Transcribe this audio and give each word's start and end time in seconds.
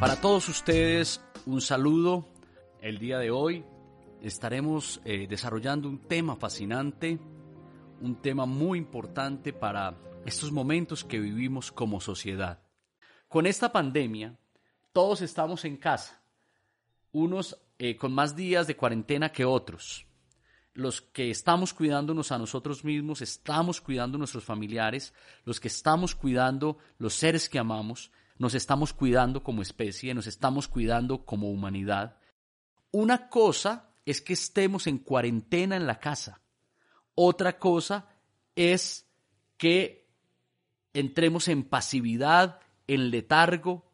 Para 0.00 0.14
todos 0.14 0.48
ustedes, 0.48 1.20
un 1.44 1.60
saludo. 1.60 2.28
El 2.80 3.00
día 3.00 3.18
de 3.18 3.32
hoy 3.32 3.64
estaremos 4.22 5.00
eh, 5.04 5.26
desarrollando 5.28 5.88
un 5.88 5.98
tema 5.98 6.36
fascinante, 6.36 7.18
un 8.00 8.22
tema 8.22 8.46
muy 8.46 8.78
importante 8.78 9.52
para 9.52 9.98
estos 10.24 10.52
momentos 10.52 11.02
que 11.02 11.18
vivimos 11.18 11.72
como 11.72 12.00
sociedad. 12.00 12.62
Con 13.26 13.44
esta 13.44 13.72
pandemia, 13.72 14.38
todos 14.92 15.20
estamos 15.20 15.64
en 15.64 15.76
casa, 15.76 16.22
unos 17.10 17.60
eh, 17.76 17.96
con 17.96 18.12
más 18.12 18.36
días 18.36 18.68
de 18.68 18.76
cuarentena 18.76 19.32
que 19.32 19.44
otros. 19.44 20.06
Los 20.74 21.00
que 21.00 21.28
estamos 21.28 21.74
cuidándonos 21.74 22.30
a 22.30 22.38
nosotros 22.38 22.84
mismos, 22.84 23.20
estamos 23.20 23.80
cuidando 23.80 24.14
a 24.14 24.20
nuestros 24.20 24.44
familiares, 24.44 25.12
los 25.44 25.58
que 25.58 25.66
estamos 25.66 26.14
cuidando 26.14 26.78
los 26.98 27.14
seres 27.14 27.48
que 27.48 27.58
amamos, 27.58 28.12
nos 28.38 28.54
estamos 28.54 28.92
cuidando 28.92 29.42
como 29.42 29.62
especie, 29.62 30.14
nos 30.14 30.26
estamos 30.26 30.68
cuidando 30.68 31.24
como 31.24 31.50
humanidad. 31.50 32.18
Una 32.90 33.28
cosa 33.28 33.90
es 34.06 34.20
que 34.20 34.32
estemos 34.32 34.86
en 34.86 34.98
cuarentena 34.98 35.76
en 35.76 35.86
la 35.86 35.98
casa. 35.98 36.40
Otra 37.14 37.58
cosa 37.58 38.08
es 38.54 39.10
que 39.56 40.08
entremos 40.94 41.48
en 41.48 41.64
pasividad, 41.64 42.60
en 42.86 43.10
letargo, 43.10 43.90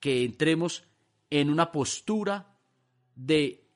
que 0.00 0.24
entremos 0.24 0.84
en 1.30 1.50
una 1.50 1.72
postura 1.72 2.56
de 3.16 3.68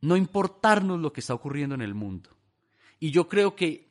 no 0.00 0.16
importarnos 0.16 1.00
lo 1.00 1.12
que 1.12 1.20
está 1.20 1.34
ocurriendo 1.34 1.74
en 1.74 1.82
el 1.82 1.94
mundo. 1.94 2.36
Y 3.00 3.10
yo 3.10 3.28
creo 3.28 3.56
que 3.56 3.90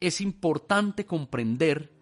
es 0.00 0.20
importante 0.20 1.06
comprender 1.06 1.97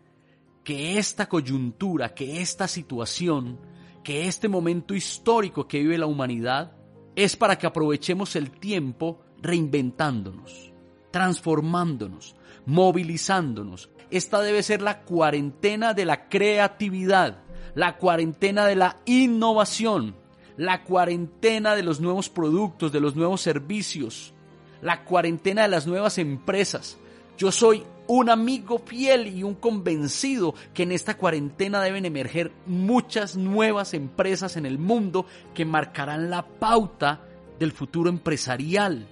que 0.67 0.99
esta 0.99 1.29
coyuntura, 1.29 2.13
que 2.13 2.41
esta 2.43 2.67
situación, 2.67 3.57
que 4.03 4.27
este 4.27 4.49
momento 4.49 4.95
histórico 4.95 5.69
que 5.69 5.79
vive 5.79 5.97
la 5.97 6.07
humanidad 6.07 6.73
es 7.15 7.37
para 7.37 7.57
que 7.57 7.69
aprovechemos 7.69 8.35
el 8.35 8.51
tiempo 8.51 9.21
reinventándonos, 9.41 10.73
transformándonos, 11.13 12.35
movilizándonos. 12.67 13.91
Esta 14.11 14.41
debe 14.41 14.65
ser 14.65 14.83
la 14.83 15.03
cuarentena 15.03 15.95
de 15.95 16.05
la 16.05 16.29
creatividad, 16.29 17.45
la 17.77 17.97
cuarentena 17.97 18.67
de 18.67 18.75
la 18.75 18.97
innovación, 19.05 20.17
la 20.57 20.83
cuarentena 20.83 21.77
de 21.77 21.85
los 21.85 22.01
nuevos 22.01 22.29
productos, 22.29 22.91
de 22.91 22.99
los 22.99 23.15
nuevos 23.15 23.41
servicios, 23.41 24.35
la 24.83 25.05
cuarentena 25.05 25.63
de 25.63 25.69
las 25.69 25.87
nuevas 25.87 26.19
empresas. 26.19 26.99
Yo 27.39 27.53
soy 27.53 27.85
un 28.09 28.31
amigo 28.31 28.79
fiel 28.79 29.27
y 29.27 29.43
un 29.43 29.55
convencido 29.55 30.55
que 30.75 30.85
en 30.85 30.93
esta 30.93 31.17
cuarentena 31.17 31.83
deben 31.83 32.05
emerger 32.05 32.53
muchas 32.67 33.37
nuevas 33.37 33.95
empresas 33.95 34.57
en 34.57 34.67
el 34.67 34.79
mundo 34.79 35.27
que 35.55 35.65
marcarán 35.65 36.31
la 36.31 36.47
pauta 36.47 37.21
del 37.59 37.73
futuro 37.73 38.09
empresarial, 38.09 39.07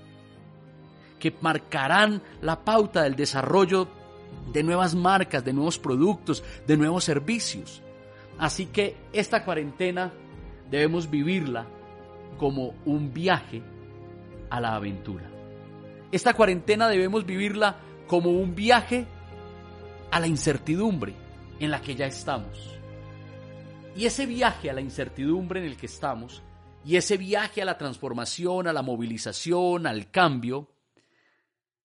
que 1.19 1.35
marcarán 1.41 2.23
la 2.41 2.65
pauta 2.65 3.03
del 3.03 3.17
desarrollo 3.17 3.89
de 4.53 4.63
nuevas 4.63 4.95
marcas, 4.95 5.45
de 5.45 5.53
nuevos 5.53 5.79
productos, 5.79 6.45
de 6.67 6.77
nuevos 6.77 7.05
servicios. 7.05 7.83
Así 8.39 8.67
que 8.67 8.97
esta 9.13 9.45
cuarentena 9.45 10.13
debemos 10.71 11.11
vivirla 11.11 11.67
como 12.39 12.75
un 12.85 13.13
viaje 13.13 13.63
a 14.51 14.61
la 14.61 14.75
aventura. 14.75 15.31
Esta 16.13 16.35
cuarentena 16.35 16.89
debemos 16.89 17.27
vivirla 17.27 17.77
como 18.07 18.31
un 18.31 18.55
viaje 18.55 19.07
a 20.11 20.21
la 20.21 20.27
incertidumbre 20.27 21.15
en 21.59 21.71
la 21.71 21.81
que 21.81 21.95
ya 21.95 22.07
estamos. 22.07 22.79
Y 23.97 24.07
ese 24.07 24.27
viaje 24.27 24.71
a 24.71 24.73
la 24.73 24.81
incertidumbre 24.81 25.61
en 25.61 25.67
el 25.67 25.77
que 25.77 25.87
estamos, 25.87 26.43
y 26.85 26.97
ese 26.97 27.17
viaje 27.17 27.63
a 27.63 27.65
la 27.65 27.79
transformación, 27.79 28.67
a 28.67 28.73
la 28.73 28.83
movilización, 28.83 29.87
al 29.87 30.11
cambio, 30.11 30.71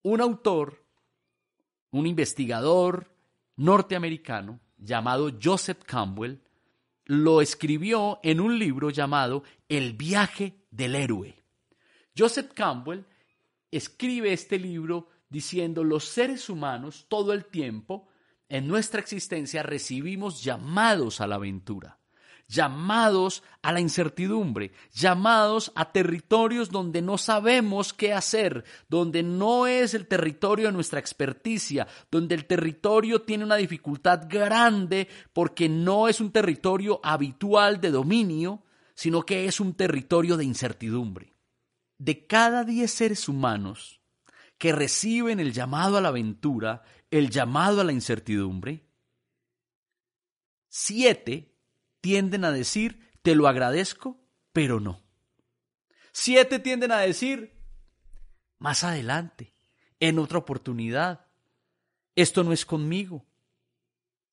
un 0.02 0.20
autor, 0.20 0.84
un 1.90 2.06
investigador 2.06 3.10
norteamericano 3.56 4.60
llamado 4.76 5.30
Joseph 5.42 5.82
Campbell, 5.84 6.38
lo 7.04 7.40
escribió 7.40 8.20
en 8.22 8.40
un 8.40 8.58
libro 8.58 8.90
llamado 8.90 9.42
El 9.68 9.94
viaje 9.94 10.64
del 10.70 10.94
héroe. 10.94 11.42
Joseph 12.16 12.52
Campbell 12.54 13.04
escribe 13.70 14.32
este 14.32 14.58
libro 14.58 15.08
diciendo 15.30 15.84
los 15.84 16.04
seres 16.04 16.50
humanos 16.50 17.06
todo 17.08 17.32
el 17.32 17.46
tiempo 17.46 18.08
en 18.48 18.66
nuestra 18.66 19.00
existencia 19.00 19.62
recibimos 19.62 20.42
llamados 20.42 21.20
a 21.20 21.28
la 21.28 21.36
aventura, 21.36 22.00
llamados 22.48 23.44
a 23.62 23.72
la 23.72 23.80
incertidumbre, 23.80 24.72
llamados 24.92 25.70
a 25.76 25.92
territorios 25.92 26.68
donde 26.70 27.00
no 27.00 27.16
sabemos 27.16 27.94
qué 27.94 28.12
hacer, 28.12 28.64
donde 28.88 29.22
no 29.22 29.68
es 29.68 29.94
el 29.94 30.08
territorio 30.08 30.66
de 30.66 30.72
nuestra 30.72 30.98
experticia, 30.98 31.86
donde 32.10 32.34
el 32.34 32.46
territorio 32.46 33.22
tiene 33.22 33.44
una 33.44 33.54
dificultad 33.54 34.26
grande 34.28 35.06
porque 35.32 35.68
no 35.68 36.08
es 36.08 36.20
un 36.20 36.32
territorio 36.32 37.00
habitual 37.04 37.80
de 37.80 37.92
dominio, 37.92 38.64
sino 38.94 39.22
que 39.22 39.46
es 39.46 39.60
un 39.60 39.74
territorio 39.74 40.36
de 40.36 40.44
incertidumbre. 40.44 41.34
De 41.98 42.26
cada 42.26 42.64
diez 42.64 42.90
seres 42.90 43.28
humanos, 43.28 43.99
que 44.60 44.72
reciben 44.72 45.40
el 45.40 45.54
llamado 45.54 45.96
a 45.96 46.02
la 46.02 46.08
aventura, 46.08 46.82
el 47.10 47.30
llamado 47.30 47.80
a 47.80 47.84
la 47.84 47.92
incertidumbre, 47.92 48.86
siete 50.68 51.56
tienden 52.02 52.44
a 52.44 52.52
decir, 52.52 53.10
te 53.22 53.34
lo 53.34 53.48
agradezco, 53.48 54.22
pero 54.52 54.78
no. 54.78 55.02
Siete 56.12 56.58
tienden 56.58 56.92
a 56.92 56.98
decir, 56.98 57.58
más 58.58 58.84
adelante, 58.84 59.54
en 59.98 60.18
otra 60.18 60.36
oportunidad, 60.36 61.26
esto 62.14 62.44
no 62.44 62.52
es 62.52 62.66
conmigo. 62.66 63.24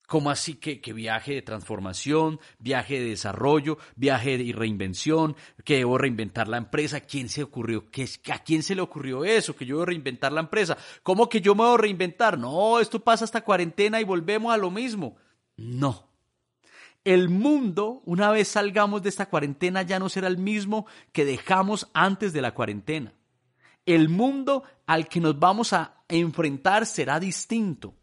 ¿Cómo 0.08 0.30
así 0.32 0.54
que, 0.54 0.80
que, 0.80 0.94
viaje 0.94 1.34
de 1.34 1.42
transformación, 1.42 2.40
viaje 2.60 2.98
de 2.98 3.10
desarrollo, 3.10 3.78
viaje 3.98 4.38
de 4.38 4.54
reinvención, 4.54 5.36
que 5.66 5.76
debo 5.76 5.98
reinventar 5.98 6.48
la 6.48 6.56
empresa? 6.56 7.02
¿Quién 7.02 7.28
se 7.28 7.44
ocurrió? 7.44 7.84
¿A 8.32 8.40
quién 8.40 8.64
se 8.64 8.74
le 8.74 8.82
ocurrió 8.82 9.26
eso? 9.26 9.54
Que 9.54 9.66
yo 9.66 9.76
debo 9.76 9.88
reinventar 9.88 10.32
la 10.32 10.40
empresa. 10.40 10.78
¿Cómo 11.04 11.28
que 11.28 11.42
yo 11.42 11.56
me 11.56 11.66
debo 11.66 11.76
reinventar? 11.76 12.40
No, 12.40 12.80
esto 12.80 13.04
pasa 13.04 13.26
hasta 13.26 13.44
cuarentena 13.44 14.00
y 14.00 14.06
volvemos 14.06 14.54
a 14.54 14.58
lo 14.58 14.72
mismo. 14.72 15.18
No. 15.58 16.08
El 17.04 17.28
mundo, 17.28 18.02
una 18.06 18.32
vez 18.32 18.48
salgamos 18.48 19.04
de 19.04 19.10
esta 19.10 19.26
cuarentena, 19.26 19.82
ya 19.82 20.00
no 20.00 20.08
será 20.08 20.30
el 20.30 20.38
mismo 20.38 20.88
que 21.12 21.26
dejamos 21.26 21.90
antes 21.94 22.32
de 22.32 22.42
la 22.42 22.54
cuarentena. 22.54 23.14
El 23.86 24.08
mundo 24.08 24.64
al 24.86 25.10
que 25.10 25.20
nos 25.20 25.38
vamos 25.38 25.74
a 25.74 26.02
enfrentar 26.08 26.86
será 26.86 27.20
distinto 27.20 27.94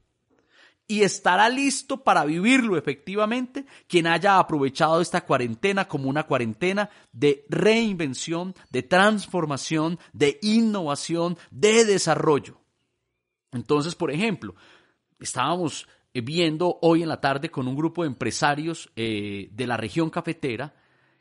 y 0.87 1.03
estará 1.03 1.49
listo 1.49 2.03
para 2.03 2.25
vivirlo 2.25 2.77
efectivamente 2.77 3.65
quien 3.89 4.07
haya 4.07 4.39
aprovechado 4.39 5.01
esta 5.01 5.25
cuarentena 5.25 5.89
como 5.89 6.09
una 6.09 6.25
cuarentena 6.25 6.91
de 7.13 7.45
reinvención, 7.49 8.55
de 8.71 8.83
transformación, 8.83 9.99
de 10.13 10.39
innovación, 10.43 11.39
de 11.51 11.85
desarrollo. 11.85 12.61
Entonces, 13.53 13.95
por 13.95 14.11
ejemplo, 14.11 14.55
estábamos 15.19 15.89
viendo 16.13 16.79
hoy 16.83 17.03
en 17.03 17.09
la 17.09 17.21
tarde 17.21 17.51
con 17.51 17.67
un 17.67 17.77
grupo 17.77 18.03
de 18.03 18.09
empresarios 18.09 18.91
eh, 18.95 19.49
de 19.53 19.67
la 19.67 19.77
región 19.77 20.11
cafetera 20.11 20.75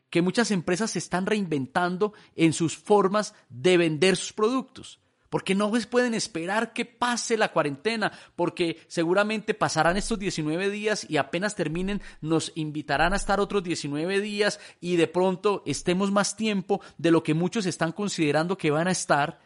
que 0.10 0.22
muchas 0.22 0.52
empresas 0.52 0.92
se 0.92 1.00
están 1.00 1.26
reinventando 1.26 2.14
en 2.36 2.54
sus 2.54 2.78
formas 2.78 3.34
de 3.50 3.78
vender 3.78 4.16
sus 4.16 4.34
productos 4.34 5.00
porque 5.34 5.56
no 5.56 5.72
pueden 5.90 6.14
esperar 6.14 6.74
que 6.74 6.86
pase 6.86 7.38
la 7.38 7.52
cuarentena, 7.52 8.12
porque 8.36 8.86
seguramente 8.86 9.56
pasarán 9.56 9.98
estos 9.98 10.20
19 10.20 10.70
días 10.70 11.08
y 11.10 11.18
apenas 11.18 11.56
terminen 11.56 12.04
nos 12.22 12.52
invitarán 12.54 13.14
a 13.14 13.16
estar 13.16 13.40
otros 13.40 13.64
19 13.64 14.22
días 14.22 14.60
y 14.80 14.96
de 14.96 15.08
pronto 15.08 15.64
estemos 15.66 16.12
más 16.12 16.36
tiempo 16.36 16.82
de 17.00 17.10
lo 17.10 17.24
que 17.24 17.34
muchos 17.34 17.66
están 17.66 17.94
considerando 17.94 18.60
que 18.60 18.70
van 18.70 18.88
a 18.88 18.92
estar 18.92 19.40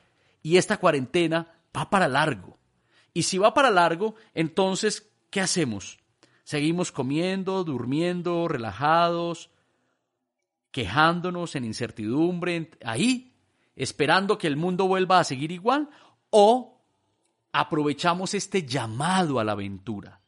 y 0.44 0.58
esta 0.58 0.76
cuarentena 0.76 1.54
va 1.74 1.90
para 1.90 2.10
largo. 2.10 2.60
Y 3.14 3.24
si 3.24 3.38
va 3.38 3.54
para 3.54 3.72
largo, 3.72 4.16
entonces, 4.34 5.10
¿qué 5.30 5.40
hacemos? 5.40 6.00
Seguimos 6.44 6.92
comiendo, 6.92 7.64
durmiendo, 7.64 8.50
relajados, 8.50 9.52
quejándonos 10.70 11.56
en 11.56 11.64
incertidumbre, 11.64 12.72
ahí, 12.84 13.27
esperando 13.78 14.38
que 14.38 14.48
el 14.48 14.58
mundo 14.58 14.88
vuelva 14.88 15.20
a 15.20 15.24
seguir 15.24 15.52
igual, 15.54 15.90
o 16.30 16.82
aprovechamos 17.54 18.34
este 18.34 18.66
llamado 18.66 19.40
a 19.40 19.46
la 19.46 19.54
aventura, 19.54 20.20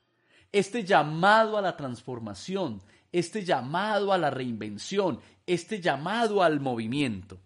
este 0.52 0.86
llamado 0.86 1.58
a 1.58 1.62
la 1.62 1.76
transformación, 1.76 2.82
este 3.12 3.44
llamado 3.44 4.14
a 4.14 4.18
la 4.18 4.30
reinvención, 4.30 5.20
este 5.46 5.82
llamado 5.82 6.44
al 6.44 6.60
movimiento. 6.60 7.42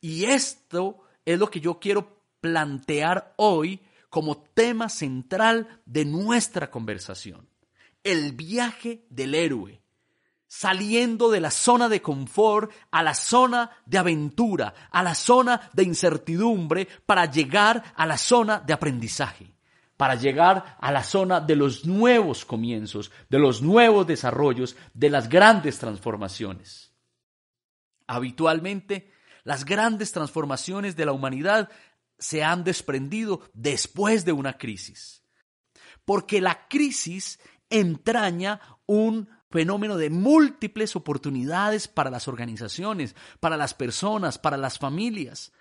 Y 0.00 0.26
esto 0.26 0.98
es 1.24 1.38
lo 1.38 1.50
que 1.50 1.60
yo 1.60 1.80
quiero 1.80 2.20
plantear 2.40 3.34
hoy 3.36 3.80
como 4.10 4.36
tema 4.36 4.88
central 4.88 5.80
de 5.86 6.04
nuestra 6.04 6.70
conversación. 6.70 7.48
El 8.04 8.32
viaje 8.32 9.06
del 9.10 9.34
héroe, 9.34 9.82
saliendo 10.48 11.30
de 11.30 11.40
la 11.40 11.50
zona 11.50 11.88
de 11.88 12.00
confort 12.00 12.70
a 12.90 13.02
la 13.02 13.14
zona 13.14 13.70
de 13.84 13.98
aventura, 13.98 14.74
a 14.90 15.02
la 15.02 15.14
zona 15.14 15.70
de 15.72 15.82
incertidumbre, 15.82 16.86
para 17.04 17.30
llegar 17.30 17.82
a 17.96 18.06
la 18.06 18.16
zona 18.16 18.60
de 18.60 18.72
aprendizaje, 18.72 19.52
para 19.96 20.14
llegar 20.14 20.76
a 20.80 20.92
la 20.92 21.02
zona 21.02 21.40
de 21.40 21.56
los 21.56 21.84
nuevos 21.84 22.44
comienzos, 22.44 23.10
de 23.28 23.38
los 23.38 23.62
nuevos 23.62 24.06
desarrollos, 24.06 24.76
de 24.94 25.10
las 25.10 25.28
grandes 25.28 25.78
transformaciones. 25.78 26.92
Habitualmente, 28.06 29.12
las 29.42 29.64
grandes 29.64 30.12
transformaciones 30.12 30.96
de 30.96 31.06
la 31.06 31.12
humanidad 31.12 31.70
se 32.18 32.42
han 32.42 32.64
desprendido 32.64 33.42
después 33.52 34.24
de 34.24 34.32
una 34.32 34.56
crisis, 34.56 35.22
porque 36.04 36.40
la 36.40 36.66
crisis 36.68 37.40
entraña 37.68 38.60
un 38.86 39.28
fenómeno 39.50 39.96
de 39.96 40.10
múltiples 40.10 40.96
oportunidades 40.96 41.88
para 41.88 42.10
las 42.10 42.28
organizaciones, 42.28 43.14
para 43.40 43.56
las 43.56 43.74
personas, 43.74 44.38
para 44.38 44.56
las 44.56 44.78
familias. 44.78 45.52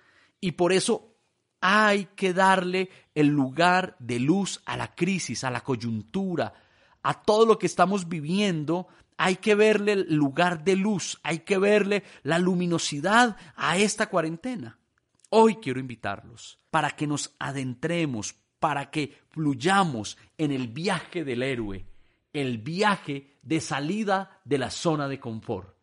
Y 0.41 0.53
por 0.53 0.73
eso 0.73 1.15
hay 1.61 2.05
que 2.15 2.33
darle 2.33 2.89
el 3.13 3.27
lugar 3.27 3.95
de 3.99 4.19
luz 4.19 4.61
a 4.65 4.77
la 4.77 4.93
crisis, 4.93 5.43
a 5.43 5.51
la 5.51 5.61
coyuntura, 5.61 6.53
a 7.01 7.23
todo 7.23 7.45
lo 7.45 7.57
que 7.57 7.65
estamos 7.65 8.07
viviendo. 8.07 8.87
Hay 9.17 9.37
que 9.37 9.55
verle 9.55 9.93
el 9.93 10.15
lugar 10.15 10.63
de 10.63 10.75
luz, 10.75 11.19
hay 11.23 11.39
que 11.39 11.57
verle 11.57 12.03
la 12.23 12.39
luminosidad 12.39 13.38
a 13.55 13.77
esta 13.77 14.09
cuarentena. 14.09 14.77
Hoy 15.29 15.55
quiero 15.55 15.79
invitarlos 15.79 16.59
para 16.69 16.91
que 16.91 17.07
nos 17.07 17.33
adentremos, 17.39 18.35
para 18.59 18.91
que 18.91 19.17
fluyamos 19.29 20.17
en 20.38 20.51
el 20.51 20.67
viaje 20.67 21.23
del 21.23 21.43
héroe, 21.43 21.85
el 22.33 22.57
viaje 22.57 23.34
de 23.45 23.62
salida 23.62 24.42
de 24.44 24.57
la 24.57 24.69
zona 24.69 25.07
de 25.07 25.19
confort. 25.19 25.74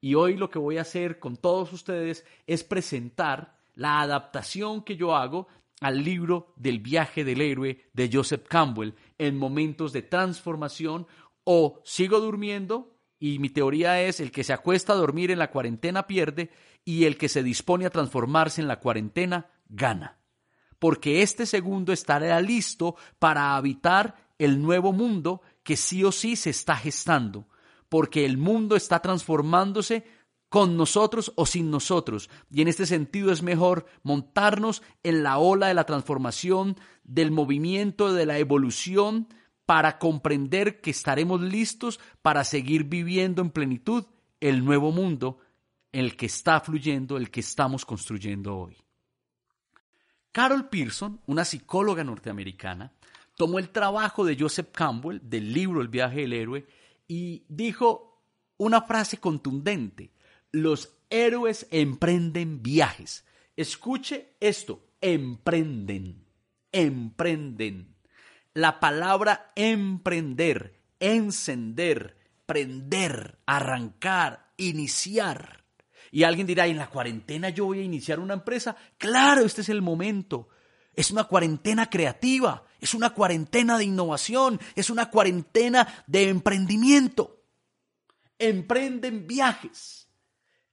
Y 0.00 0.14
hoy 0.14 0.36
lo 0.36 0.48
que 0.48 0.60
voy 0.60 0.78
a 0.78 0.82
hacer 0.82 1.18
con 1.18 1.36
todos 1.36 1.72
ustedes 1.72 2.24
es 2.46 2.62
presentar 2.62 3.56
la 3.74 4.00
adaptación 4.00 4.84
que 4.84 4.96
yo 4.96 5.16
hago 5.16 5.48
al 5.80 6.04
libro 6.04 6.52
del 6.56 6.78
viaje 6.78 7.24
del 7.24 7.40
héroe 7.40 7.88
de 7.92 8.10
Joseph 8.12 8.46
Campbell 8.48 8.92
en 9.18 9.36
momentos 9.36 9.92
de 9.92 10.02
transformación 10.02 11.06
o 11.44 11.80
sigo 11.84 12.20
durmiendo 12.20 12.96
y 13.18 13.38
mi 13.38 13.50
teoría 13.50 14.00
es 14.02 14.20
el 14.20 14.30
que 14.30 14.44
se 14.44 14.52
acuesta 14.52 14.92
a 14.92 14.96
dormir 14.96 15.30
en 15.30 15.38
la 15.38 15.50
cuarentena 15.50 16.06
pierde 16.06 16.50
y 16.84 17.04
el 17.04 17.16
que 17.16 17.28
se 17.28 17.42
dispone 17.42 17.86
a 17.86 17.90
transformarse 17.90 18.60
en 18.60 18.68
la 18.68 18.80
cuarentena 18.80 19.50
gana. 19.68 20.18
Porque 20.78 21.22
este 21.22 21.46
segundo 21.46 21.92
estará 21.92 22.40
listo 22.40 22.96
para 23.18 23.56
habitar 23.56 24.16
el 24.38 24.60
nuevo 24.60 24.92
mundo 24.92 25.40
que 25.66 25.76
sí 25.76 26.04
o 26.04 26.12
sí 26.12 26.36
se 26.36 26.50
está 26.50 26.76
gestando, 26.76 27.48
porque 27.88 28.24
el 28.24 28.38
mundo 28.38 28.76
está 28.76 29.00
transformándose 29.00 30.04
con 30.48 30.76
nosotros 30.76 31.32
o 31.34 31.44
sin 31.44 31.72
nosotros. 31.72 32.30
Y 32.48 32.62
en 32.62 32.68
este 32.68 32.86
sentido 32.86 33.32
es 33.32 33.42
mejor 33.42 33.84
montarnos 34.04 34.80
en 35.02 35.24
la 35.24 35.38
ola 35.38 35.66
de 35.66 35.74
la 35.74 35.82
transformación, 35.82 36.76
del 37.02 37.32
movimiento, 37.32 38.14
de 38.14 38.26
la 38.26 38.38
evolución, 38.38 39.26
para 39.66 39.98
comprender 39.98 40.80
que 40.80 40.92
estaremos 40.92 41.40
listos 41.40 41.98
para 42.22 42.44
seguir 42.44 42.84
viviendo 42.84 43.42
en 43.42 43.50
plenitud 43.50 44.04
el 44.38 44.64
nuevo 44.64 44.92
mundo, 44.92 45.40
el 45.90 46.16
que 46.16 46.26
está 46.26 46.60
fluyendo, 46.60 47.16
el 47.16 47.32
que 47.32 47.40
estamos 47.40 47.84
construyendo 47.84 48.56
hoy. 48.56 48.76
Carol 50.30 50.68
Pearson, 50.68 51.20
una 51.26 51.44
psicóloga 51.44 52.04
norteamericana, 52.04 52.92
tomó 53.36 53.58
el 53.58 53.70
trabajo 53.70 54.24
de 54.24 54.36
Joseph 54.38 54.68
Campbell 54.72 55.20
del 55.22 55.52
libro 55.52 55.80
El 55.80 55.88
viaje 55.88 56.22
del 56.22 56.32
héroe 56.32 56.66
y 57.06 57.44
dijo 57.48 58.22
una 58.56 58.82
frase 58.82 59.18
contundente, 59.18 60.10
los 60.50 60.96
héroes 61.10 61.66
emprenden 61.70 62.62
viajes. 62.62 63.24
Escuche 63.56 64.34
esto, 64.40 64.86
emprenden, 65.00 66.24
emprenden. 66.72 67.94
La 68.54 68.80
palabra 68.80 69.52
emprender, 69.54 70.80
encender, 70.98 72.16
prender, 72.46 73.38
arrancar, 73.44 74.52
iniciar. 74.56 75.64
Y 76.10 76.22
alguien 76.22 76.46
dirá, 76.46 76.66
¿en 76.66 76.78
la 76.78 76.88
cuarentena 76.88 77.50
yo 77.50 77.66
voy 77.66 77.80
a 77.80 77.84
iniciar 77.84 78.18
una 78.18 78.34
empresa? 78.34 78.76
Claro, 78.96 79.44
este 79.44 79.60
es 79.60 79.68
el 79.68 79.82
momento. 79.82 80.48
Es 80.94 81.10
una 81.10 81.24
cuarentena 81.24 81.90
creativa, 81.90 82.64
es 82.80 82.94
una 82.94 83.10
cuarentena 83.10 83.78
de 83.78 83.84
innovación, 83.84 84.60
es 84.74 84.90
una 84.90 85.10
cuarentena 85.10 86.04
de 86.06 86.28
emprendimiento. 86.28 87.42
Emprenden 88.38 89.26
viajes, 89.26 90.08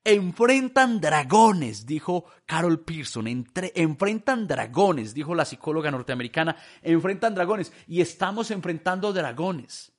enfrentan 0.03 0.99
dragones, 0.99 1.85
dijo 1.85 2.25
Carol 2.45 2.83
Pearson, 2.83 3.45
enfrentan 3.75 4.47
dragones, 4.47 5.13
dijo 5.13 5.33
la 5.33 5.45
psicóloga 5.45 5.91
norteamericana, 5.91 6.57
enfrentan 6.81 7.35
dragones 7.35 7.71
y 7.87 8.01
estamos 8.01 8.51
enfrentando 8.51 9.13
dragones. 9.13 9.93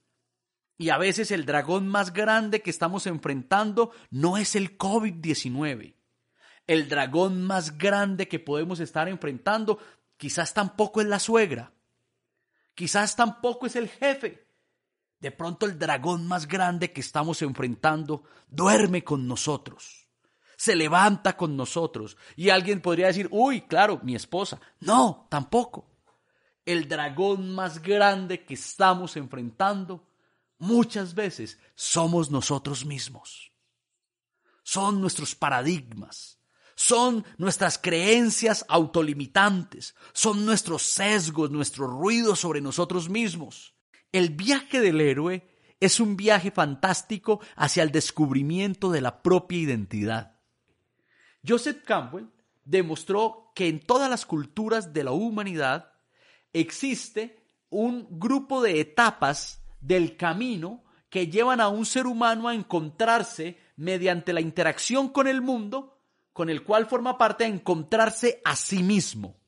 Y 0.77 0.91
a 0.91 0.99
veces 0.99 1.31
el 1.31 1.47
dragón 1.47 1.89
más 1.89 2.13
grande 2.13 2.61
que 2.61 2.71
estamos 2.71 3.07
enfrentando 3.07 3.93
no 4.11 4.37
es 4.37 4.57
el 4.57 4.77
COVID-19. 4.77 5.95
El 6.67 6.89
dragón 6.89 7.43
más 7.47 7.79
grande 7.79 8.27
que 8.27 8.41
podemos 8.41 8.81
estar 8.81 9.09
enfrentando 9.09 9.79
quizás 10.17 10.53
tampoco 10.53 11.01
es 11.01 11.07
la 11.07 11.21
suegra, 11.21 11.74
Quizás 12.75 13.17
tampoco 13.17 13.67
es 13.67 13.77
el 13.77 13.89
jefe. 13.89 14.49
De 15.21 15.31
pronto 15.31 15.67
el 15.67 15.79
dragón 15.79 16.27
más 16.27 16.47
grande 16.47 16.93
que 16.93 17.01
estamos 17.01 17.41
enfrentando 17.43 18.25
duerme 18.49 19.03
con 19.05 19.27
nosotros. 19.27 20.09
Se 20.57 20.77
levanta 20.77 21.37
con 21.37 21.57
nosotros. 21.57 22.17
Y 22.37 22.51
alguien 22.51 22.81
podría 22.81 23.07
decir, 23.09 23.29
uy, 23.31 23.63
claro, 23.63 24.01
mi 24.03 24.15
esposa. 24.15 24.61
No, 24.81 25.27
tampoco. 25.31 25.91
El 26.65 26.89
dragón 26.89 27.55
más 27.55 27.83
grande 27.83 28.45
que 28.45 28.55
estamos 28.55 29.17
enfrentando 29.17 30.07
muchas 30.59 31.15
veces 31.15 31.59
somos 31.75 32.31
nosotros 32.31 32.85
mismos. 32.85 33.53
Son 34.63 35.01
nuestros 35.01 35.35
paradigmas, 35.35 36.39
son 36.75 37.25
nuestras 37.39 37.79
creencias 37.79 38.65
autolimitantes, 38.69 39.95
son 40.13 40.45
nuestros 40.45 40.83
sesgos, 40.83 41.51
nuestro 41.51 41.87
ruido 41.87 42.37
sobre 42.37 42.61
nosotros 42.61 43.09
mismos. 43.09 43.75
El 44.13 44.31
viaje 44.31 44.81
del 44.81 45.01
héroe 45.01 45.47
es 45.81 46.01
un 46.01 46.17
viaje 46.17 46.51
fantástico 46.51 47.41
hacia 47.57 47.83
el 47.83 47.91
descubrimiento 47.91 48.91
de 48.91 49.01
la 49.01 49.23
propia 49.23 49.59
identidad. 49.59 50.39
Joseph 51.47 51.85
Campbell 51.85 52.27
demostró 52.65 53.53
que 53.55 53.69
en 53.69 53.81
todas 53.81 54.09
las 54.09 54.25
culturas 54.25 54.93
de 54.93 55.05
la 55.05 55.13
humanidad 55.13 55.93
existe 56.53 57.45
un 57.69 58.07
grupo 58.11 58.63
de 58.63 58.81
etapas 58.81 59.63
del 59.81 60.17
camino 60.17 60.85
que 61.11 61.27
llevan 61.29 61.61
a 61.61 61.69
un 61.69 61.85
ser 61.85 62.07
humano 62.07 62.49
a 62.49 62.55
encontrarse 62.55 63.59
mediante 63.77 64.33
la 64.33 64.41
interacción 64.41 65.09
con 65.09 65.29
el 65.29 65.43
mundo 65.43 65.94
con 66.35 66.51
el 66.51 66.65
cual 66.65 66.87
forma 66.87 67.17
parte 67.17 67.45
a 67.45 67.49
encontrarse 67.49 68.43
a 68.45 68.57
sí 68.57 68.83
mismo. 68.83 69.39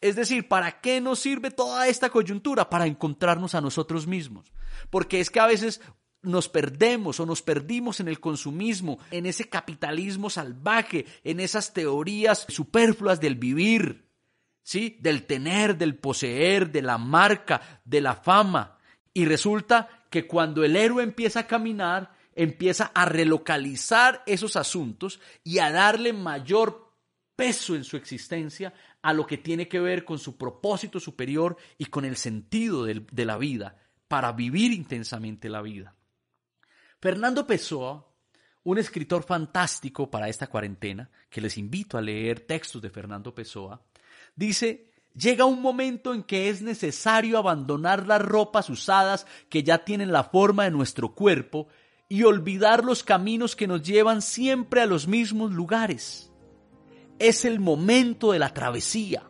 Es 0.00 0.16
decir, 0.16 0.48
¿para 0.48 0.80
qué 0.80 1.00
nos 1.00 1.20
sirve 1.20 1.52
toda 1.52 1.86
esta 1.86 2.10
coyuntura? 2.10 2.68
Para 2.68 2.86
encontrarnos 2.86 3.54
a 3.54 3.60
nosotros 3.60 4.08
mismos. 4.08 4.52
Porque 4.90 5.20
es 5.20 5.30
que 5.30 5.38
a 5.38 5.46
veces 5.46 5.80
nos 6.22 6.48
perdemos 6.48 7.20
o 7.20 7.26
nos 7.26 7.42
perdimos 7.42 8.00
en 8.00 8.08
el 8.08 8.18
consumismo, 8.18 8.98
en 9.10 9.26
ese 9.26 9.48
capitalismo 9.48 10.30
salvaje, 10.30 11.06
en 11.22 11.38
esas 11.38 11.72
teorías 11.74 12.46
superfluas 12.48 13.20
del 13.20 13.36
vivir, 13.36 14.08
¿sí? 14.62 14.96
Del 15.00 15.24
tener, 15.26 15.76
del 15.76 15.96
poseer, 15.96 16.72
de 16.72 16.82
la 16.82 16.96
marca, 16.96 17.80
de 17.84 18.00
la 18.00 18.14
fama. 18.14 18.78
Y 19.12 19.26
resulta 19.26 20.06
que 20.10 20.26
cuando 20.26 20.64
el 20.64 20.76
héroe 20.76 21.02
empieza 21.02 21.40
a 21.40 21.46
caminar, 21.46 22.14
empieza 22.34 22.92
a 22.94 23.04
relocalizar 23.04 24.22
esos 24.26 24.56
asuntos 24.56 25.20
y 25.44 25.58
a 25.58 25.70
darle 25.70 26.12
mayor 26.12 26.92
peso 27.36 27.74
en 27.74 27.84
su 27.84 27.96
existencia 27.96 28.72
a 29.02 29.12
lo 29.12 29.26
que 29.26 29.38
tiene 29.38 29.68
que 29.68 29.80
ver 29.80 30.04
con 30.04 30.18
su 30.18 30.36
propósito 30.36 31.00
superior 31.00 31.56
y 31.78 31.86
con 31.86 32.04
el 32.04 32.16
sentido 32.16 32.84
de, 32.84 33.24
la 33.24 33.36
vida, 33.36 33.76
para 34.08 34.32
vivir 34.32 34.72
intensamente 34.72 35.48
la 35.48 35.62
vida. 35.62 35.94
Fernando 37.00 37.46
Pessoa, 37.46 38.06
un 38.62 38.78
escritor 38.78 39.24
fantástico 39.24 40.08
para 40.10 40.28
esta 40.28 40.46
cuarentena, 40.46 41.10
que 41.28 41.40
les 41.40 41.58
invito 41.58 41.98
a 41.98 42.02
leer 42.02 42.40
textos 42.40 42.80
de 42.80 42.90
Fernando 42.90 43.34
Pessoa, 43.34 43.82
dice, 44.36 44.92
llega 45.14 45.44
un 45.44 45.60
momento 45.60 46.14
en 46.14 46.22
que 46.22 46.48
es 46.48 46.62
necesario 46.62 47.38
abandonar 47.38 48.06
las 48.06 48.22
ropas 48.22 48.70
usadas 48.70 49.26
que 49.48 49.64
ya 49.64 49.78
tienen 49.78 50.12
la 50.12 50.24
forma 50.24 50.64
de 50.64 50.70
nuestro 50.70 51.12
cuerpo 51.12 51.66
y 52.12 52.24
olvidar 52.24 52.84
los 52.84 53.02
caminos 53.02 53.56
que 53.56 53.66
nos 53.66 53.82
llevan 53.82 54.20
siempre 54.20 54.82
a 54.82 54.86
los 54.86 55.08
mismos 55.08 55.50
lugares 55.50 56.30
es 57.18 57.46
el 57.46 57.58
momento 57.58 58.32
de 58.32 58.38
la 58.38 58.52
travesía. 58.52 59.22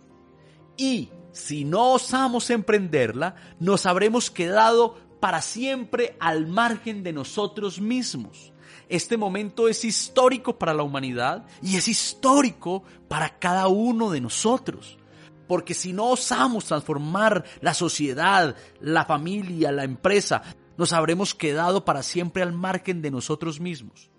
Y 0.76 1.10
si 1.30 1.64
no 1.64 1.92
osamos 1.92 2.50
emprenderla, 2.50 3.36
nos 3.60 3.86
habremos 3.86 4.32
quedado 4.32 4.96
para 5.20 5.42
siempre 5.42 6.16
al 6.18 6.48
margen 6.48 7.04
de 7.04 7.12
nosotros 7.12 7.80
mismos. 7.80 8.52
Este 8.88 9.16
momento 9.16 9.68
es 9.68 9.84
histórico 9.84 10.58
para 10.58 10.74
la 10.74 10.82
humanidad 10.82 11.46
y 11.62 11.76
es 11.76 11.86
histórico 11.86 12.82
para 13.06 13.38
cada 13.38 13.68
uno 13.68 14.10
de 14.10 14.20
nosotros. 14.20 14.98
Porque 15.46 15.74
si 15.74 15.92
no 15.92 16.10
osamos 16.10 16.64
transformar 16.64 17.44
la 17.60 17.74
sociedad, 17.74 18.56
la 18.80 19.04
familia, 19.04 19.70
la 19.70 19.84
empresa, 19.84 20.42
nos 20.82 20.92
habremos 20.92 21.32
quedado 21.32 21.84
para 21.84 22.02
siempre 22.02 22.42
al 22.42 22.52
margen 22.52 23.02
de 23.02 23.12
nosotros 23.12 23.60
mismos. 23.60 24.10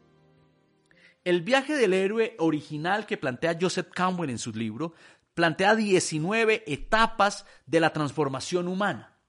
El 1.25 1.41
viaje 1.41 1.75
del 1.75 1.91
héroe 1.91 2.37
original 2.39 3.05
que 3.05 3.17
plantea 3.17 3.57
Joseph 3.59 3.89
Campbell 3.93 4.29
en 4.29 4.37
su 4.37 4.53
libro 4.53 4.93
plantea 5.33 5.75
19 5.75 6.63
etapas 6.65 7.45
de 7.65 7.81
la 7.81 7.91
transformación 7.91 8.69
humana. 8.69 9.19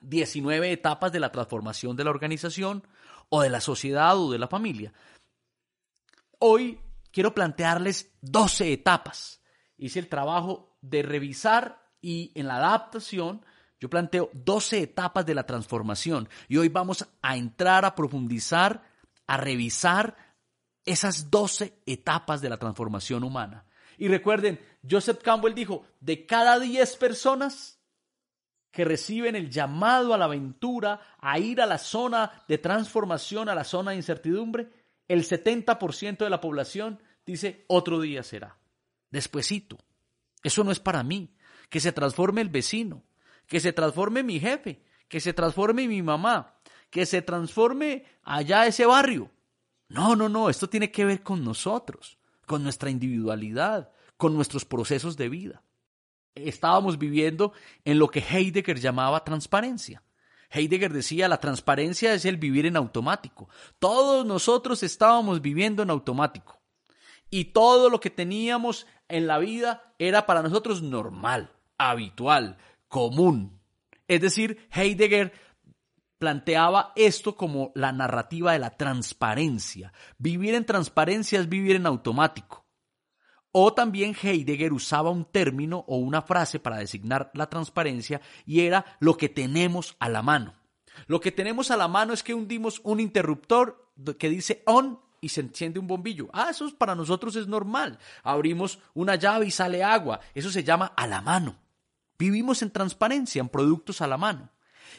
19 0.00 0.72
etapas 0.72 1.12
de 1.12 1.20
la 1.20 1.30
transformación 1.30 1.94
de 1.94 2.02
la 2.02 2.10
organización 2.10 2.84
o 3.28 3.42
de 3.42 3.50
la 3.50 3.60
sociedad 3.60 4.18
o 4.18 4.32
de 4.32 4.38
la 4.40 4.48
familia. 4.48 4.92
Hoy 6.40 6.80
quiero 7.12 7.32
plantearles 7.32 8.12
12 8.22 8.72
etapas. 8.72 9.40
Hice 9.78 10.00
el 10.00 10.08
trabajo 10.08 10.76
de 10.80 11.04
revisar 11.04 11.86
y 12.00 12.32
en 12.34 12.48
la 12.48 12.56
adaptación 12.56 13.46
yo 13.80 13.90
planteo 13.90 14.30
12 14.32 14.82
etapas 14.82 15.26
de 15.26 15.34
la 15.34 15.46
transformación 15.46 16.28
y 16.48 16.56
hoy 16.56 16.68
vamos 16.68 17.06
a 17.22 17.36
entrar 17.36 17.84
a 17.84 17.94
profundizar, 17.94 18.82
a 19.26 19.36
revisar 19.36 20.16
esas 20.84 21.30
12 21.30 21.74
etapas 21.84 22.40
de 22.40 22.48
la 22.48 22.58
transformación 22.58 23.24
humana. 23.24 23.64
Y 23.98 24.08
recuerden, 24.08 24.60
Joseph 24.88 25.22
Campbell 25.22 25.54
dijo, 25.54 25.84
de 26.00 26.26
cada 26.26 26.58
10 26.58 26.96
personas 26.96 27.78
que 28.70 28.84
reciben 28.84 29.36
el 29.36 29.50
llamado 29.50 30.12
a 30.12 30.18
la 30.18 30.26
aventura, 30.26 31.00
a 31.18 31.38
ir 31.38 31.62
a 31.62 31.66
la 31.66 31.78
zona 31.78 32.44
de 32.46 32.58
transformación, 32.58 33.48
a 33.48 33.54
la 33.54 33.64
zona 33.64 33.92
de 33.92 33.96
incertidumbre, 33.96 34.68
el 35.08 35.24
70% 35.24 36.18
de 36.18 36.30
la 36.30 36.40
población 36.40 37.02
dice, 37.24 37.64
otro 37.68 38.00
día 38.00 38.22
será. 38.22 38.58
Despuésito. 39.10 39.78
Eso 40.42 40.62
no 40.62 40.72
es 40.72 40.80
para 40.80 41.02
mí. 41.02 41.34
Que 41.70 41.80
se 41.80 41.90
transforme 41.90 42.42
el 42.42 42.48
vecino, 42.48 43.02
que 43.46 43.60
se 43.60 43.72
transforme 43.72 44.22
mi 44.22 44.40
jefe, 44.40 44.82
que 45.08 45.20
se 45.20 45.32
transforme 45.32 45.88
mi 45.88 46.02
mamá, 46.02 46.56
que 46.90 47.06
se 47.06 47.22
transforme 47.22 48.04
allá 48.22 48.66
ese 48.66 48.86
barrio. 48.86 49.30
No, 49.88 50.16
no, 50.16 50.28
no, 50.28 50.50
esto 50.50 50.68
tiene 50.68 50.90
que 50.90 51.04
ver 51.04 51.22
con 51.22 51.44
nosotros, 51.44 52.18
con 52.46 52.62
nuestra 52.62 52.90
individualidad, 52.90 53.90
con 54.16 54.34
nuestros 54.34 54.64
procesos 54.64 55.16
de 55.16 55.28
vida. 55.28 55.62
Estábamos 56.34 56.98
viviendo 56.98 57.52
en 57.84 57.98
lo 57.98 58.08
que 58.08 58.20
Heidegger 58.20 58.78
llamaba 58.78 59.24
transparencia. 59.24 60.02
Heidegger 60.50 60.92
decía, 60.92 61.28
la 61.28 61.40
transparencia 61.40 62.14
es 62.14 62.24
el 62.24 62.36
vivir 62.36 62.66
en 62.66 62.76
automático. 62.76 63.48
Todos 63.78 64.26
nosotros 64.26 64.82
estábamos 64.82 65.40
viviendo 65.40 65.82
en 65.82 65.90
automático. 65.90 66.60
Y 67.30 67.46
todo 67.46 67.90
lo 67.90 68.00
que 68.00 68.10
teníamos 68.10 68.86
en 69.08 69.26
la 69.26 69.38
vida 69.38 69.94
era 69.98 70.26
para 70.26 70.42
nosotros 70.42 70.82
normal, 70.82 71.52
habitual, 71.78 72.58
común. 72.96 73.60
Es 74.08 74.22
decir, 74.22 74.68
Heidegger 74.72 75.30
planteaba 76.16 76.94
esto 76.96 77.36
como 77.36 77.72
la 77.74 77.92
narrativa 77.92 78.54
de 78.54 78.58
la 78.58 78.70
transparencia. 78.70 79.92
Vivir 80.16 80.54
en 80.54 80.64
transparencia 80.64 81.38
es 81.38 81.46
vivir 81.46 81.76
en 81.76 81.84
automático. 81.84 82.64
O 83.52 83.74
también 83.74 84.16
Heidegger 84.20 84.72
usaba 84.72 85.10
un 85.10 85.26
término 85.26 85.84
o 85.88 85.98
una 85.98 86.22
frase 86.22 86.58
para 86.58 86.78
designar 86.78 87.30
la 87.34 87.50
transparencia 87.50 88.22
y 88.46 88.60
era 88.60 88.86
lo 88.98 89.18
que 89.18 89.28
tenemos 89.28 89.94
a 89.98 90.08
la 90.08 90.22
mano. 90.22 90.54
Lo 91.06 91.20
que 91.20 91.32
tenemos 91.32 91.70
a 91.70 91.76
la 91.76 91.88
mano 91.88 92.14
es 92.14 92.22
que 92.22 92.32
hundimos 92.32 92.80
un 92.82 93.00
interruptor 93.00 93.92
que 94.18 94.30
dice 94.30 94.62
on 94.64 94.98
y 95.20 95.28
se 95.28 95.42
enciende 95.42 95.78
un 95.78 95.86
bombillo. 95.86 96.30
Ah, 96.32 96.48
eso 96.50 96.66
para 96.78 96.94
nosotros 96.94 97.36
es 97.36 97.46
normal. 97.46 97.98
Abrimos 98.22 98.78
una 98.94 99.16
llave 99.16 99.46
y 99.46 99.50
sale 99.50 99.84
agua. 99.84 100.20
Eso 100.34 100.50
se 100.50 100.64
llama 100.64 100.94
a 100.96 101.06
la 101.06 101.20
mano. 101.20 101.65
Vivimos 102.18 102.62
en 102.62 102.70
transparencia, 102.70 103.40
en 103.40 103.48
productos 103.48 104.00
a 104.00 104.06
la 104.06 104.16
mano. 104.16 104.50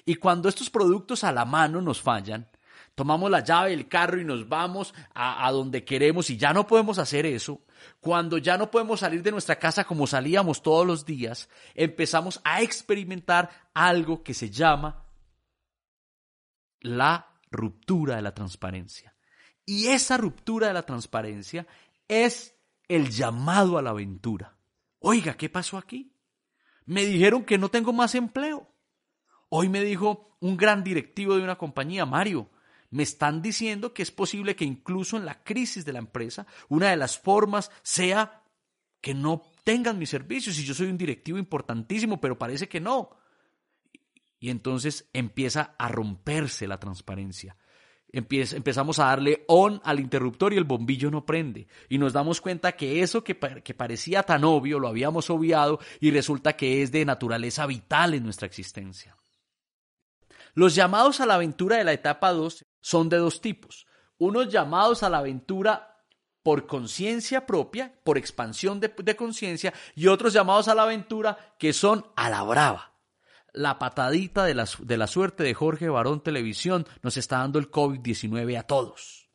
Y 0.06 0.16
cuando 0.16 0.50
estos 0.50 0.70
productos 0.70 1.24
a 1.24 1.32
la 1.32 1.46
mano 1.46 1.82
nos 1.82 2.02
fallan, 2.02 2.48
tomamos 2.96 3.30
la 3.30 3.44
llave 3.44 3.72
del 3.72 3.88
carro 3.88 4.20
y 4.20 4.26
nos 4.26 4.48
vamos 4.50 4.94
a, 5.14 5.52
donde 5.52 5.84
queremos 5.84 6.30
y 6.30 6.38
ya 6.38 6.54
no 6.54 6.66
podemos 6.66 6.98
hacer 6.98 7.26
eso, 7.26 7.62
cuando 8.00 8.38
ya 8.38 8.58
no 8.58 8.72
podemos 8.72 9.02
salir 9.02 9.22
de 9.22 9.32
nuestra 9.32 9.58
casa 9.58 9.84
como 9.84 10.08
salíamos 10.08 10.64
todos 10.64 10.86
los 10.86 11.06
días, 11.06 11.50
empezamos 11.76 12.42
a 12.44 12.62
experimentar 12.62 13.50
algo 13.74 14.24
que 14.24 14.34
se 14.34 14.50
llama 14.50 15.04
la 16.80 17.28
ruptura 17.52 18.16
de 18.16 18.22
la 18.22 18.34
transparencia. 18.34 19.16
Y 19.66 19.88
esa 19.88 20.18
ruptura 20.18 20.68
de 20.68 20.74
la 20.74 20.84
transparencia 20.84 21.68
es 22.08 22.56
el 22.88 23.10
llamado 23.10 23.78
a 23.78 23.82
la 23.82 23.92
aventura. 23.92 24.56
Oiga, 25.00 25.36
¿qué 25.36 25.50
pasó 25.50 25.78
aquí? 25.78 26.17
Me 26.88 27.06
dijeron 27.06 27.44
que 27.44 27.58
no 27.58 27.70
tengo 27.70 27.94
más 27.94 28.16
empleo. 28.16 28.68
Hoy 29.50 29.70
me 29.70 29.84
dijo 29.84 30.36
un 30.40 30.58
gran 30.58 30.84
directivo 30.84 31.36
de 31.36 31.44
una 31.44 31.58
compañía, 31.58 32.06
Mario, 32.06 32.50
me 32.90 33.04
están 33.04 33.42
diciendo 33.42 33.94
que 33.94 34.02
es 34.02 34.12
posible 34.12 34.56
que 34.56 34.66
incluso 34.66 35.18
en 35.18 35.26
la 35.26 35.44
crisis 35.44 35.84
de 35.84 35.94
la 35.94 36.00
empresa, 36.00 36.48
una 36.70 36.90
de 36.90 36.96
las 36.96 37.20
formas 37.20 37.72
sea 37.84 38.42
que 39.02 39.14
no 39.14 39.44
tengan 39.64 40.00
mis 40.00 40.10
servicios 40.10 40.58
y 40.58 40.64
yo 40.64 40.74
soy 40.74 40.88
un 40.88 40.98
directivo 40.98 41.38
importantísimo, 41.38 42.22
pero 42.22 42.38
parece 42.38 42.70
que 42.70 42.80
no. 42.80 43.10
Y 44.40 44.50
entonces 44.50 45.10
empieza 45.12 45.76
a 45.78 45.90
romperse 45.90 46.68
la 46.68 46.80
transparencia. 46.80 47.58
Empezamos 48.12 49.00
a 49.00 49.06
darle 49.06 49.44
on 49.48 49.82
al 49.84 50.00
interruptor 50.00 50.54
y 50.54 50.58
el 50.58 50.64
bombillo 50.64 51.12
no 51.12 51.26
prende. 51.26 51.68
Y 51.90 51.98
nos 51.98 52.14
damos 52.14 52.42
cuenta 52.42 52.72
que 52.74 53.02
eso 53.02 53.24
que, 53.24 53.36
parecía 53.36 54.24
tan 54.24 54.44
obvio 54.44 54.80
lo 54.80 54.88
habíamos 54.88 55.30
obviado 55.30 55.80
y 56.00 56.12
resulta 56.12 56.54
que 56.54 56.82
es 56.82 56.92
de 56.92 57.06
naturaleza 57.06 57.66
vital 57.66 58.14
en 58.14 58.24
nuestra 58.24 58.48
existencia. 58.48 59.16
Los 60.54 60.74
llamados 60.74 61.20
a 61.20 61.26
la 61.26 61.36
aventura 61.36 61.78
de 61.78 61.84
la 61.84 61.94
etapa 61.94 62.32
2 62.32 62.66
son 62.82 63.10
de 63.10 63.18
dos 63.18 63.42
tipos. 63.42 63.86
Unos 64.18 64.50
llamados 64.50 65.04
a 65.04 65.10
la 65.10 65.20
aventura 65.20 65.98
por 66.42 66.66
conciencia 66.66 67.46
propia, 67.46 67.94
por 68.04 68.18
expansión 68.18 68.80
de, 68.80 69.16
conciencia, 69.16 69.74
y 69.96 70.08
otros 70.08 70.34
llamados 70.34 70.70
a 70.70 70.76
la 70.76 70.84
aventura 70.84 71.56
que 71.60 71.74
son 71.74 72.06
a 72.16 72.30
la 72.30 72.42
brava. 72.44 72.97
La 73.58 73.80
patadita 73.80 74.46
de 74.46 74.54
la, 74.54 74.68
de 74.80 74.98
la 74.98 75.08
suerte 75.08 75.44
de 75.44 75.54
Jorge 75.54 75.90
Barón 75.90 76.22
Televisión 76.22 76.86
nos 77.02 77.18
está 77.18 77.40
dando 77.40 77.60
el 77.60 77.72
COVID-19 77.72 78.58
a 78.58 78.64
todos. 78.64 79.30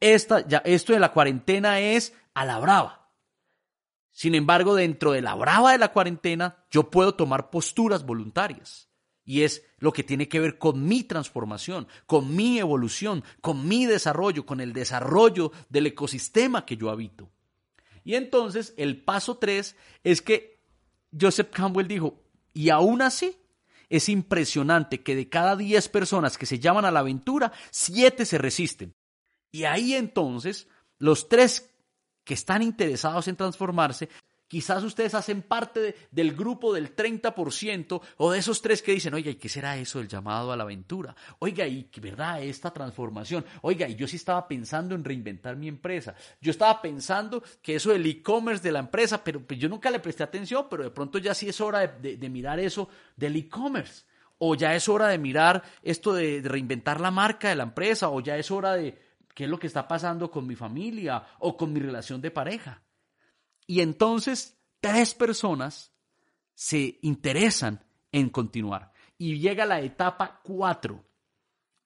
Esta, 0.00 0.46
ya, 0.46 0.58
esto 0.58 0.92
de 0.92 1.00
la 1.00 1.12
cuarentena 1.12 1.80
es 1.80 2.12
a 2.34 2.44
la 2.44 2.58
brava. 2.58 3.10
Sin 4.10 4.34
embargo, 4.34 4.74
dentro 4.74 5.12
de 5.12 5.22
la 5.22 5.34
brava 5.34 5.72
de 5.72 5.78
la 5.78 5.92
cuarentena, 5.92 6.64
yo 6.70 6.90
puedo 6.90 7.14
tomar 7.14 7.50
posturas 7.50 8.04
voluntarias. 8.04 8.88
Y 9.24 9.42
es 9.42 9.64
lo 9.78 9.92
que 9.92 10.04
tiene 10.04 10.28
que 10.28 10.40
ver 10.40 10.56
con 10.56 10.84
mi 10.84 11.02
transformación, 11.02 11.88
con 12.06 12.34
mi 12.34 12.58
evolución, 12.58 13.24
con 13.40 13.66
mi 13.66 13.84
desarrollo, 13.84 14.46
con 14.46 14.60
el 14.60 14.72
desarrollo 14.72 15.50
del 15.68 15.88
ecosistema 15.88 16.64
que 16.64 16.76
yo 16.76 16.90
habito. 16.90 17.30
Y 18.04 18.14
entonces 18.14 18.72
el 18.76 19.02
paso 19.02 19.36
tres 19.36 19.76
es 20.04 20.22
que 20.22 20.62
Joseph 21.18 21.50
Campbell 21.50 21.88
dijo, 21.88 22.22
y 22.54 22.70
aún 22.70 23.02
así 23.02 23.36
es 23.88 24.08
impresionante 24.08 25.02
que 25.02 25.14
de 25.14 25.28
cada 25.28 25.56
diez 25.56 25.88
personas 25.88 26.38
que 26.38 26.46
se 26.46 26.58
llaman 26.58 26.84
a 26.84 26.90
la 26.90 27.00
aventura, 27.00 27.52
siete 27.70 28.24
se 28.24 28.38
resisten. 28.38 28.94
Y 29.52 29.64
ahí 29.64 29.94
entonces 29.94 30.68
los 30.98 31.28
tres 31.28 31.72
que 32.24 32.34
están 32.34 32.62
interesados 32.62 33.28
en 33.28 33.36
transformarse 33.36 34.08
Quizás 34.48 34.84
ustedes 34.84 35.14
hacen 35.14 35.42
parte 35.42 35.96
del 36.12 36.36
grupo 36.36 36.72
del 36.72 36.94
30% 36.94 38.00
o 38.18 38.30
de 38.30 38.38
esos 38.38 38.62
tres 38.62 38.80
que 38.80 38.92
dicen, 38.92 39.12
oiga, 39.14 39.30
¿y 39.30 39.34
qué 39.34 39.48
será 39.48 39.76
eso 39.76 39.98
del 39.98 40.06
llamado 40.06 40.52
a 40.52 40.56
la 40.56 40.62
aventura? 40.62 41.16
Oiga, 41.40 41.66
¿y 41.66 41.88
verdad 42.00 42.40
esta 42.42 42.72
transformación? 42.72 43.44
Oiga, 43.62 43.88
y 43.88 43.96
yo 43.96 44.06
sí 44.06 44.14
estaba 44.14 44.46
pensando 44.46 44.94
en 44.94 45.02
reinventar 45.02 45.56
mi 45.56 45.66
empresa. 45.66 46.14
Yo 46.40 46.52
estaba 46.52 46.80
pensando 46.80 47.42
que 47.60 47.74
eso 47.74 47.90
del 47.90 48.06
e-commerce 48.06 48.62
de 48.62 48.70
la 48.70 48.78
empresa, 48.78 49.24
pero 49.24 49.40
pues, 49.40 49.58
yo 49.58 49.68
nunca 49.68 49.90
le 49.90 49.98
presté 49.98 50.22
atención, 50.22 50.68
pero 50.70 50.84
de 50.84 50.90
pronto 50.90 51.18
ya 51.18 51.34
sí 51.34 51.48
es 51.48 51.60
hora 51.60 51.84
de, 51.86 52.28
mirar 52.28 52.60
eso 52.60 52.88
del 53.16 53.34
e-commerce. 53.34 54.04
O 54.38 54.54
ya 54.54 54.76
es 54.76 54.88
hora 54.88 55.08
de 55.08 55.18
mirar 55.18 55.64
esto 55.82 56.12
de 56.12 56.40
reinventar 56.44 57.00
la 57.00 57.10
marca 57.10 57.48
de 57.48 57.56
la 57.56 57.64
empresa, 57.64 58.10
o 58.10 58.20
ya 58.20 58.36
es 58.36 58.50
hora 58.52 58.74
de 58.74 58.96
qué 59.34 59.44
es 59.44 59.50
lo 59.50 59.58
que 59.58 59.66
está 59.66 59.88
pasando 59.88 60.30
con 60.30 60.46
mi 60.46 60.54
familia 60.54 61.24
o 61.40 61.56
con 61.56 61.72
mi 61.72 61.80
relación 61.80 62.20
de 62.20 62.30
pareja. 62.30 62.82
Y 63.66 63.80
entonces 63.80 64.58
tres 64.80 65.14
personas 65.14 65.92
se 66.54 66.98
interesan 67.02 67.84
en 68.12 68.30
continuar. 68.30 68.92
Y 69.18 69.38
llega 69.38 69.66
la 69.66 69.80
etapa 69.80 70.40
cuatro. 70.42 71.04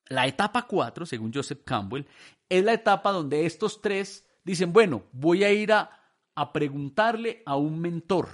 La 0.06 0.26
etapa 0.26 0.66
cuatro, 0.66 1.06
según 1.06 1.32
Joseph 1.32 1.62
Campbell, 1.64 2.06
es 2.48 2.64
la 2.64 2.72
etapa 2.72 3.12
donde 3.12 3.46
estos 3.46 3.80
tres 3.80 4.26
dicen, 4.44 4.72
bueno, 4.72 5.04
voy 5.12 5.44
a 5.44 5.52
ir 5.52 5.72
a, 5.72 5.90
a 6.34 6.52
preguntarle 6.52 7.42
a 7.46 7.56
un 7.56 7.80
mentor, 7.80 8.28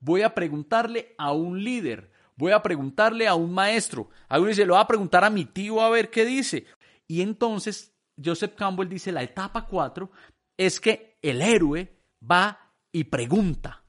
voy 0.00 0.22
a 0.22 0.34
preguntarle 0.34 1.14
a 1.18 1.32
un 1.32 1.62
líder, 1.62 2.10
voy 2.36 2.52
a 2.52 2.62
preguntarle 2.62 3.28
a 3.28 3.34
un 3.34 3.52
maestro. 3.52 4.08
Alguien 4.28 4.50
dice, 4.50 4.64
lo 4.64 4.74
voy 4.74 4.82
a 4.82 4.86
preguntar 4.86 5.24
a 5.24 5.30
mi 5.30 5.44
tío 5.44 5.80
a 5.82 5.90
ver 5.90 6.10
qué 6.10 6.24
dice. 6.24 6.66
Y 7.06 7.20
entonces 7.20 7.94
Joseph 8.22 8.54
Campbell 8.54 8.88
dice, 8.88 9.12
la 9.12 9.22
etapa 9.22 9.66
cuatro 9.66 10.10
es 10.56 10.80
que 10.80 11.18
el 11.20 11.42
héroe 11.42 11.98
va 12.22 12.71
y 12.92 13.04
pregunta, 13.04 13.84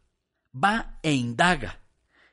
va 0.53 0.99
e 1.03 1.13
indaga 1.13 1.81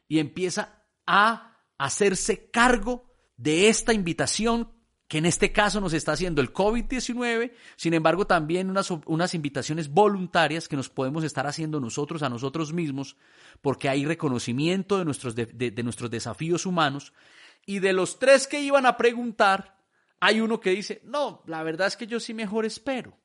y 0.08 0.18
empieza 0.18 0.84
a 1.06 1.58
hacerse 1.78 2.50
cargo 2.50 3.12
de 3.36 3.68
esta 3.68 3.92
invitación 3.92 4.72
que 5.08 5.18
en 5.18 5.26
este 5.26 5.50
caso 5.50 5.80
nos 5.80 5.92
está 5.92 6.12
haciendo 6.12 6.40
el 6.40 6.52
COVID-19, 6.52 7.52
sin 7.74 7.94
embargo 7.94 8.28
también 8.28 8.70
unas, 8.70 8.92
unas, 8.92 9.34
invitaciones 9.34 9.88
voluntarias 9.88 10.68
que 10.68 10.76
nos 10.76 10.88
podemos 10.88 11.24
estar 11.24 11.48
haciendo 11.48 11.80
nosotros 11.80 12.22
a 12.22 12.28
nosotros 12.28 12.72
mismos, 12.72 13.16
porque 13.60 13.88
hay 13.88 14.04
reconocimiento 14.04 14.98
de 14.98 15.04
nuestros, 15.04 15.34
de 15.34 15.82
nuestros 15.82 16.12
desafíos 16.12 16.64
humanos, 16.64 17.12
y 17.66 17.80
de 17.80 17.92
los 17.92 18.20
tres 18.20 18.46
que 18.46 18.60
iban 18.60 18.86
a 18.86 18.96
preguntar, 18.96 19.80
hay 20.20 20.40
uno 20.40 20.60
que 20.60 20.70
dice, 20.70 21.02
no, 21.04 21.42
la 21.46 21.64
verdad 21.64 21.88
es 21.88 21.96
que 21.96 22.06
yo 22.06 22.20
sí 22.20 22.32
mejor 22.32 22.64
espero. 22.64 23.18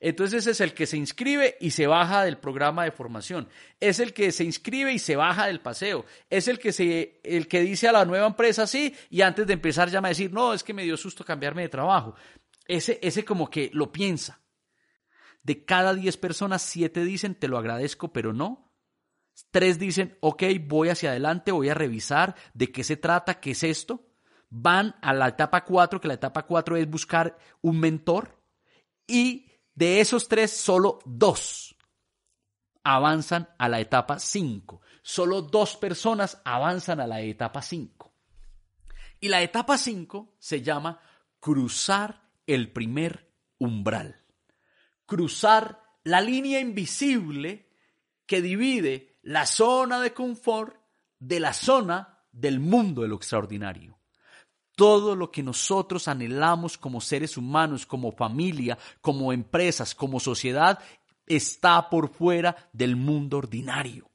Entonces 0.00 0.46
es 0.46 0.60
el 0.60 0.74
que 0.74 0.86
se 0.86 0.96
inscribe 0.96 1.56
y 1.60 1.70
se 1.70 1.86
baja 1.86 2.24
del 2.24 2.38
programa 2.38 2.84
de 2.84 2.90
formación. 2.90 3.48
Es 3.80 3.98
el 4.00 4.12
que 4.12 4.32
se 4.32 4.44
inscribe 4.44 4.92
y 4.92 4.98
se 4.98 5.16
baja 5.16 5.46
del 5.46 5.60
paseo. 5.60 6.04
Es 6.30 6.48
el 6.48 6.58
que, 6.58 6.72
se, 6.72 7.20
el 7.22 7.48
que 7.48 7.60
dice 7.60 7.88
a 7.88 7.92
la 7.92 8.04
nueva 8.04 8.26
empresa 8.26 8.66
sí 8.66 8.94
y 9.10 9.22
antes 9.22 9.46
de 9.46 9.54
empezar 9.54 9.90
llama 9.90 10.08
a 10.08 10.10
decir, 10.10 10.32
no, 10.32 10.52
es 10.52 10.62
que 10.62 10.74
me 10.74 10.84
dio 10.84 10.96
susto 10.96 11.24
cambiarme 11.24 11.62
de 11.62 11.68
trabajo. 11.68 12.14
Ese, 12.66 12.98
ese 13.02 13.24
como 13.24 13.48
que 13.48 13.70
lo 13.72 13.92
piensa. 13.92 14.40
De 15.42 15.64
cada 15.64 15.94
10 15.94 16.16
personas, 16.16 16.62
7 16.62 17.04
dicen, 17.04 17.36
te 17.36 17.46
lo 17.46 17.56
agradezco, 17.56 18.12
pero 18.12 18.32
no. 18.32 18.72
Tres 19.50 19.78
dicen, 19.78 20.16
ok, 20.20 20.42
voy 20.62 20.88
hacia 20.88 21.10
adelante, 21.10 21.52
voy 21.52 21.68
a 21.68 21.74
revisar 21.74 22.34
de 22.54 22.72
qué 22.72 22.82
se 22.82 22.96
trata, 22.96 23.38
qué 23.38 23.52
es 23.52 23.62
esto. 23.62 24.08
Van 24.48 24.96
a 25.02 25.12
la 25.12 25.28
etapa 25.28 25.64
4, 25.64 26.00
que 26.00 26.08
la 26.08 26.14
etapa 26.14 26.46
4 26.46 26.76
es 26.76 26.90
buscar 26.90 27.38
un 27.60 27.78
mentor. 27.78 28.40
Y 29.06 29.45
de 29.76 30.00
esos 30.00 30.26
tres, 30.26 30.50
solo 30.50 30.98
dos 31.04 31.76
avanzan 32.82 33.48
a 33.58 33.68
la 33.68 33.80
etapa 33.80 34.18
5. 34.18 34.80
Solo 35.02 35.42
dos 35.42 35.76
personas 35.76 36.40
avanzan 36.44 37.00
a 37.00 37.06
la 37.06 37.20
etapa 37.20 37.60
5. 37.60 38.12
Y 39.20 39.28
la 39.28 39.42
etapa 39.42 39.76
5 39.76 40.36
se 40.38 40.62
llama 40.62 41.00
cruzar 41.40 42.30
el 42.46 42.72
primer 42.72 43.32
umbral. 43.58 44.24
Cruzar 45.04 45.82
la 46.04 46.20
línea 46.20 46.60
invisible 46.60 47.68
que 48.24 48.40
divide 48.40 49.18
la 49.22 49.46
zona 49.46 50.00
de 50.00 50.12
confort 50.12 50.76
de 51.18 51.40
la 51.40 51.52
zona 51.52 52.20
del 52.30 52.60
mundo 52.60 53.02
de 53.02 53.08
lo 53.08 53.16
extraordinario. 53.16 53.98
Todo 54.76 55.16
lo 55.16 55.32
que 55.32 55.42
nosotros 55.42 56.06
anhelamos 56.06 56.78
como 56.78 57.00
seres 57.00 57.36
humanos, 57.36 57.86
como 57.86 58.12
familia, 58.12 58.78
como 59.00 59.32
empresas, 59.32 59.94
como 59.94 60.20
sociedad, 60.20 60.78
está 61.26 61.90
por 61.90 62.10
fuera 62.10 62.54
del 62.72 62.94
mundo 62.94 63.38
ordinario. 63.38 64.08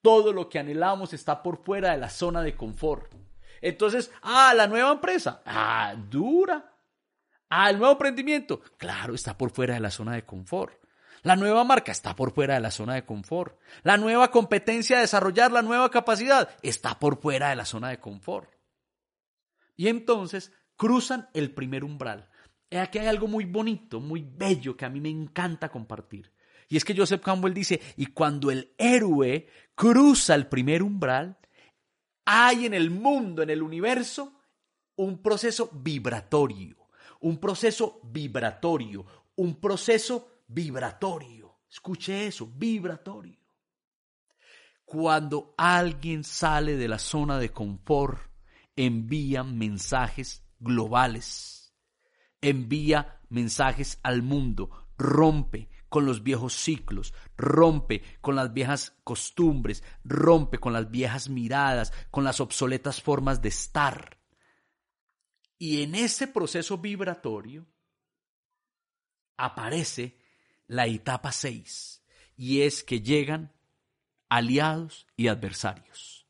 Todo 0.00 0.32
lo 0.32 0.48
que 0.48 0.58
anhelamos 0.58 1.12
está 1.12 1.42
por 1.42 1.62
fuera 1.62 1.92
de 1.92 1.98
la 1.98 2.10
zona 2.10 2.42
de 2.42 2.56
confort. 2.56 3.12
Entonces, 3.60 4.10
ah, 4.22 4.52
la 4.54 4.66
nueva 4.66 4.90
empresa, 4.90 5.42
ah, 5.46 5.94
dura. 5.96 6.74
Ah, 7.48 7.70
el 7.70 7.78
nuevo 7.78 7.92
emprendimiento, 7.92 8.60
claro, 8.78 9.14
está 9.14 9.38
por 9.38 9.50
fuera 9.50 9.74
de 9.74 9.80
la 9.80 9.90
zona 9.90 10.14
de 10.14 10.24
confort. 10.24 10.74
La 11.22 11.36
nueva 11.36 11.62
marca 11.62 11.92
está 11.92 12.16
por 12.16 12.32
fuera 12.32 12.54
de 12.54 12.60
la 12.60 12.72
zona 12.72 12.94
de 12.94 13.04
confort. 13.04 13.56
La 13.84 13.96
nueva 13.96 14.30
competencia 14.32 14.96
de 14.96 15.02
desarrollar 15.02 15.52
la 15.52 15.62
nueva 15.62 15.90
capacidad 15.90 16.48
está 16.62 16.98
por 16.98 17.20
fuera 17.20 17.50
de 17.50 17.56
la 17.56 17.64
zona 17.64 17.90
de 17.90 18.00
confort. 18.00 18.51
Y 19.82 19.88
entonces 19.88 20.52
cruzan 20.76 21.28
el 21.34 21.52
primer 21.52 21.82
umbral. 21.82 22.30
Aquí 22.70 23.00
hay 23.00 23.08
algo 23.08 23.26
muy 23.26 23.46
bonito, 23.46 23.98
muy 23.98 24.22
bello 24.22 24.76
que 24.76 24.84
a 24.84 24.88
mí 24.88 25.00
me 25.00 25.08
encanta 25.08 25.70
compartir. 25.70 26.32
Y 26.68 26.76
es 26.76 26.84
que 26.84 26.96
Joseph 26.96 27.20
Campbell 27.20 27.52
dice, 27.52 27.80
y 27.96 28.06
cuando 28.06 28.52
el 28.52 28.72
héroe 28.78 29.48
cruza 29.74 30.36
el 30.36 30.46
primer 30.46 30.84
umbral, 30.84 31.36
hay 32.24 32.66
en 32.66 32.74
el 32.74 32.92
mundo, 32.92 33.42
en 33.42 33.50
el 33.50 33.60
universo, 33.60 34.40
un 34.94 35.20
proceso 35.20 35.68
vibratorio, 35.72 36.76
un 37.18 37.38
proceso 37.38 37.98
vibratorio, 38.04 39.04
un 39.34 39.60
proceso 39.60 40.44
vibratorio. 40.46 41.56
Escuche 41.68 42.28
eso, 42.28 42.46
vibratorio. 42.46 43.40
Cuando 44.84 45.56
alguien 45.58 46.22
sale 46.22 46.76
de 46.76 46.86
la 46.86 47.00
zona 47.00 47.40
de 47.40 47.50
confort, 47.50 48.31
envía 48.76 49.42
mensajes 49.44 50.44
globales, 50.58 51.74
envía 52.40 53.20
mensajes 53.28 53.98
al 54.02 54.22
mundo, 54.22 54.88
rompe 54.96 55.68
con 55.88 56.06
los 56.06 56.22
viejos 56.22 56.54
ciclos, 56.54 57.12
rompe 57.36 58.02
con 58.20 58.34
las 58.34 58.52
viejas 58.52 58.98
costumbres, 59.04 59.84
rompe 60.04 60.58
con 60.58 60.72
las 60.72 60.90
viejas 60.90 61.28
miradas, 61.28 61.92
con 62.10 62.24
las 62.24 62.40
obsoletas 62.40 63.02
formas 63.02 63.42
de 63.42 63.50
estar. 63.50 64.18
Y 65.58 65.82
en 65.82 65.94
ese 65.94 66.26
proceso 66.26 66.78
vibratorio 66.78 67.66
aparece 69.36 70.18
la 70.66 70.86
etapa 70.86 71.30
6, 71.30 72.02
y 72.36 72.62
es 72.62 72.82
que 72.82 73.02
llegan 73.02 73.52
aliados 74.28 75.06
y 75.16 75.28
adversarios. 75.28 76.26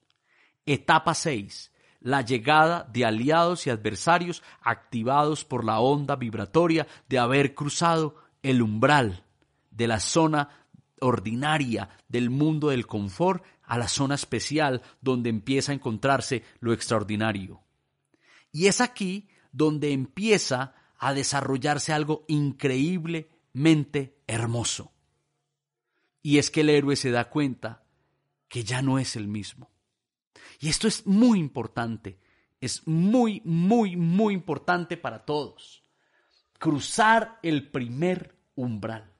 Etapa 0.66 1.14
6, 1.14 1.71
la 2.02 2.22
llegada 2.22 2.88
de 2.92 3.04
aliados 3.04 3.66
y 3.66 3.70
adversarios 3.70 4.42
activados 4.60 5.44
por 5.44 5.64
la 5.64 5.80
onda 5.80 6.16
vibratoria 6.16 6.86
de 7.08 7.18
haber 7.18 7.54
cruzado 7.54 8.16
el 8.42 8.60
umbral 8.60 9.24
de 9.70 9.86
la 9.86 10.00
zona 10.00 10.48
ordinaria 11.00 11.88
del 12.08 12.30
mundo 12.30 12.68
del 12.68 12.86
confort 12.86 13.44
a 13.62 13.78
la 13.78 13.88
zona 13.88 14.14
especial 14.16 14.82
donde 15.00 15.30
empieza 15.30 15.72
a 15.72 15.74
encontrarse 15.74 16.44
lo 16.60 16.72
extraordinario. 16.72 17.62
Y 18.50 18.66
es 18.66 18.80
aquí 18.80 19.28
donde 19.52 19.92
empieza 19.92 20.74
a 20.98 21.14
desarrollarse 21.14 21.92
algo 21.92 22.24
increíblemente 22.28 24.18
hermoso. 24.26 24.92
Y 26.22 26.38
es 26.38 26.50
que 26.50 26.60
el 26.60 26.70
héroe 26.70 26.96
se 26.96 27.10
da 27.10 27.28
cuenta 27.28 27.82
que 28.48 28.62
ya 28.62 28.82
no 28.82 28.98
es 28.98 29.16
el 29.16 29.26
mismo. 29.26 29.71
Y 30.60 30.68
esto 30.68 30.88
es 30.88 31.06
muy 31.06 31.38
importante, 31.38 32.18
es 32.60 32.86
muy, 32.86 33.42
muy, 33.44 33.96
muy 33.96 34.34
importante 34.34 34.96
para 34.96 35.24
todos. 35.24 35.82
Cruzar 36.58 37.38
el 37.42 37.70
primer 37.70 38.36
umbral. 38.54 39.12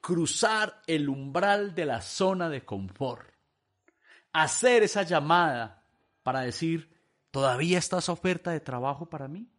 Cruzar 0.00 0.82
el 0.86 1.08
umbral 1.08 1.74
de 1.74 1.86
la 1.86 2.00
zona 2.00 2.48
de 2.48 2.64
confort. 2.64 3.28
Hacer 4.32 4.84
esa 4.84 5.02
llamada 5.02 5.84
para 6.22 6.42
decir, 6.42 6.96
¿todavía 7.30 7.78
está 7.78 7.98
esa 7.98 8.12
oferta 8.12 8.52
de 8.52 8.60
trabajo 8.60 9.10
para 9.10 9.26
mí? 9.26 9.50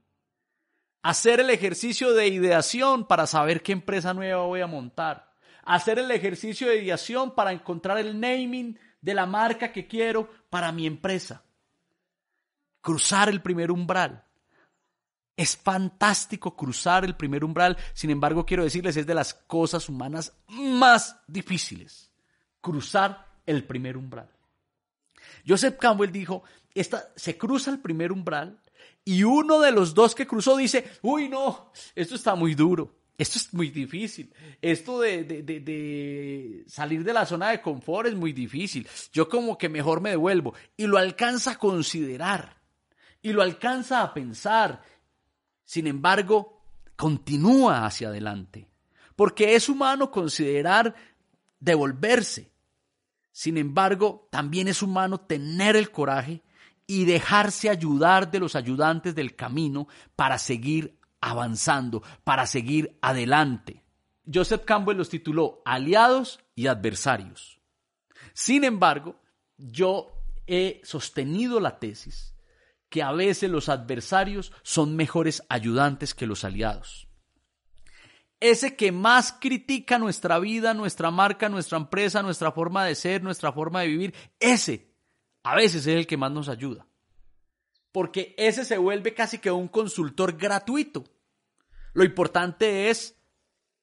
Hacer 1.01 1.39
el 1.39 1.49
ejercicio 1.49 2.13
de 2.13 2.27
ideación 2.27 3.07
para 3.07 3.27
saber 3.27 3.61
qué 3.61 3.71
empresa 3.71 4.13
nueva 4.13 4.45
voy 4.45 4.61
a 4.61 4.67
montar. 4.67 5.33
Hacer 5.63 5.99
el 5.99 6.11
ejercicio 6.11 6.69
de 6.69 6.83
ideación 6.83 7.35
para 7.35 7.51
encontrar 7.51 7.97
el 7.97 8.19
naming 8.19 8.79
de 9.07 9.13
la 9.13 9.25
marca 9.25 9.71
que 9.71 9.87
quiero 9.87 10.29
para 10.49 10.69
mi 10.73 10.85
empresa. 10.85 11.41
Cruzar 12.81 13.29
el 13.29 13.41
primer 13.41 13.71
umbral. 13.71 14.25
Es 15.37 15.55
fantástico 15.55 16.57
cruzar 16.57 17.05
el 17.05 17.15
primer 17.15 17.45
umbral, 17.45 17.77
sin 17.93 18.09
embargo 18.09 18.45
quiero 18.45 18.65
decirles, 18.65 18.97
es 18.97 19.07
de 19.07 19.13
las 19.13 19.33
cosas 19.33 19.87
humanas 19.87 20.33
más 20.49 21.21
difíciles. 21.25 22.11
cruzar 22.59 23.25
el 23.45 23.63
primer 23.63 23.95
umbral. 23.95 24.29
Joseph 25.47 25.77
Campbell 25.79 26.11
dijo, 26.11 26.43
esta, 26.75 27.07
se 27.15 27.37
cruza 27.37 27.71
el 27.71 27.79
primer 27.79 28.11
umbral 28.11 28.59
y 29.05 29.23
uno 29.23 29.61
de 29.61 29.71
los 29.71 29.93
dos 29.93 30.15
que 30.15 30.27
cruzó 30.27 30.57
dice, 30.57 30.83
uy 31.01 31.29
no, 31.29 31.71
esto 31.95 32.15
está 32.15 32.35
muy 32.35 32.55
duro, 32.55 32.96
esto 33.17 33.39
es 33.39 33.53
muy 33.53 33.71
difícil, 33.71 34.31
esto 34.61 35.01
de, 35.01 35.23
de, 35.23 35.41
de, 35.41 36.63
salir 36.67 37.03
de 37.03 37.13
la 37.13 37.25
zona 37.25 37.49
de 37.49 37.61
confort 37.61 38.07
es 38.09 38.15
muy 38.15 38.31
difícil, 38.31 38.87
yo 39.11 39.27
como 39.27 39.57
que 39.57 39.69
mejor 39.69 40.01
me 40.01 40.11
devuelvo. 40.11 40.53
Y 40.75 40.85
lo 40.85 40.99
alcanza 40.99 41.51
a 41.51 41.57
considerar. 41.57 42.57
Y 43.23 43.33
lo 43.33 43.41
alcanza 43.41 44.03
a 44.03 44.13
pensar, 44.13 44.83
sin 45.65 45.87
embargo, 45.87 46.61
continúa 46.95 47.85
hacia 47.85 48.09
adelante, 48.09 48.67
porque 49.15 49.55
es 49.55 49.67
humano 49.67 50.11
considerar 50.11 50.95
devolverse. 51.59 52.51
Sin 53.31 53.57
embargo, 53.57 54.27
también 54.31 54.67
es 54.67 54.81
humano 54.81 55.19
tener 55.19 55.75
el 55.75 55.91
coraje 55.91 56.41
y 56.85 57.05
dejarse 57.05 57.69
ayudar 57.69 58.31
de 58.31 58.39
los 58.39 58.55
ayudantes 58.55 59.13
del 59.15 59.35
camino 59.35 59.87
para 60.15 60.37
seguir 60.37 60.96
avanzando, 61.21 62.03
para 62.23 62.45
seguir 62.45 62.97
adelante. 63.01 63.83
Joseph 64.31 64.65
Campbell 64.65 64.97
los 64.97 65.09
tituló 65.09 65.61
Aliados 65.65 66.39
y 66.55 66.67
Adversarios. 66.67 67.59
Sin 68.33 68.63
embargo, 68.63 69.19
yo 69.57 70.11
he 70.45 70.81
sostenido 70.83 71.59
la 71.59 71.79
tesis 71.79 72.33
que 72.89 73.03
a 73.03 73.11
veces 73.11 73.49
los 73.49 73.69
adversarios 73.69 74.53
son 74.63 74.95
mejores 74.95 75.43
ayudantes 75.49 76.13
que 76.13 76.27
los 76.27 76.43
aliados. 76.43 77.07
Ese 78.39 78.75
que 78.75 78.91
más 78.91 79.33
critica 79.33 79.97
nuestra 79.97 80.39
vida, 80.39 80.73
nuestra 80.73 81.11
marca, 81.11 81.49
nuestra 81.49 81.77
empresa, 81.77 82.21
nuestra 82.21 82.51
forma 82.51 82.85
de 82.85 82.95
ser, 82.95 83.23
nuestra 83.23 83.51
forma 83.51 83.81
de 83.81 83.87
vivir, 83.87 84.15
ese 84.39 84.93
a 85.43 85.55
veces 85.55 85.87
es 85.87 85.95
el 85.95 86.07
que 86.07 86.17
más 86.17 86.31
nos 86.31 86.49
ayuda. 86.49 86.86
Porque 87.97 88.35
ese 88.37 88.63
se 88.63 88.77
vuelve 88.77 89.15
casi 89.15 89.39
que 89.39 89.49
un 89.49 89.67
consultor 89.67 90.37
gratuito. 90.37 91.03
Lo 91.93 92.03
importante 92.03 92.91
es, 92.91 93.17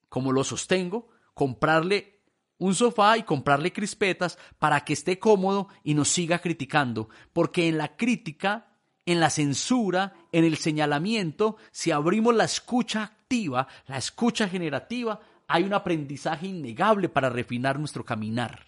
como 0.09 0.31
lo 0.31 0.45
sostengo, 0.45 1.09
comprarle 1.35 2.23
un 2.59 2.77
sofá 2.77 3.19
y 3.19 3.25
comprarle 3.25 3.73
crispetas 3.73 4.39
para 4.61 4.85
que 4.85 4.93
esté 4.93 5.19
cómodo 5.19 5.67
y 5.83 5.95
nos 5.95 6.11
siga 6.11 6.39
criticando. 6.39 7.09
Porque 7.33 7.67
en 7.67 7.77
la 7.77 7.97
crítica 7.97 8.69
en 9.05 9.19
la 9.19 9.31
censura, 9.31 10.15
en 10.31 10.45
el 10.45 10.59
señalamiento, 10.59 11.57
si 11.73 11.91
abrimos 11.91 12.37
la 12.37 12.45
escucha 12.45 13.03
activa, 13.03 13.67
la 13.89 13.99
escucha 13.99 14.49
generativa, 14.49 15.23
hay 15.49 15.65
un 15.65 15.75
aprendizaje 15.75 16.47
innegable 16.47 17.09
para 17.09 17.31
refinar 17.31 17.81
nuestro 17.81 18.05
caminar. 18.05 18.65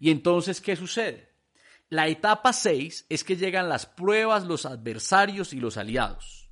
Y 0.00 0.10
entonces, 0.10 0.60
¿qué 0.60 0.74
sucede? 0.74 1.29
La 1.90 2.06
etapa 2.06 2.52
6 2.52 3.06
es 3.08 3.24
que 3.24 3.36
llegan 3.36 3.68
las 3.68 3.84
pruebas, 3.84 4.46
los 4.46 4.64
adversarios 4.64 5.52
y 5.52 5.58
los 5.58 5.76
aliados. 5.76 6.48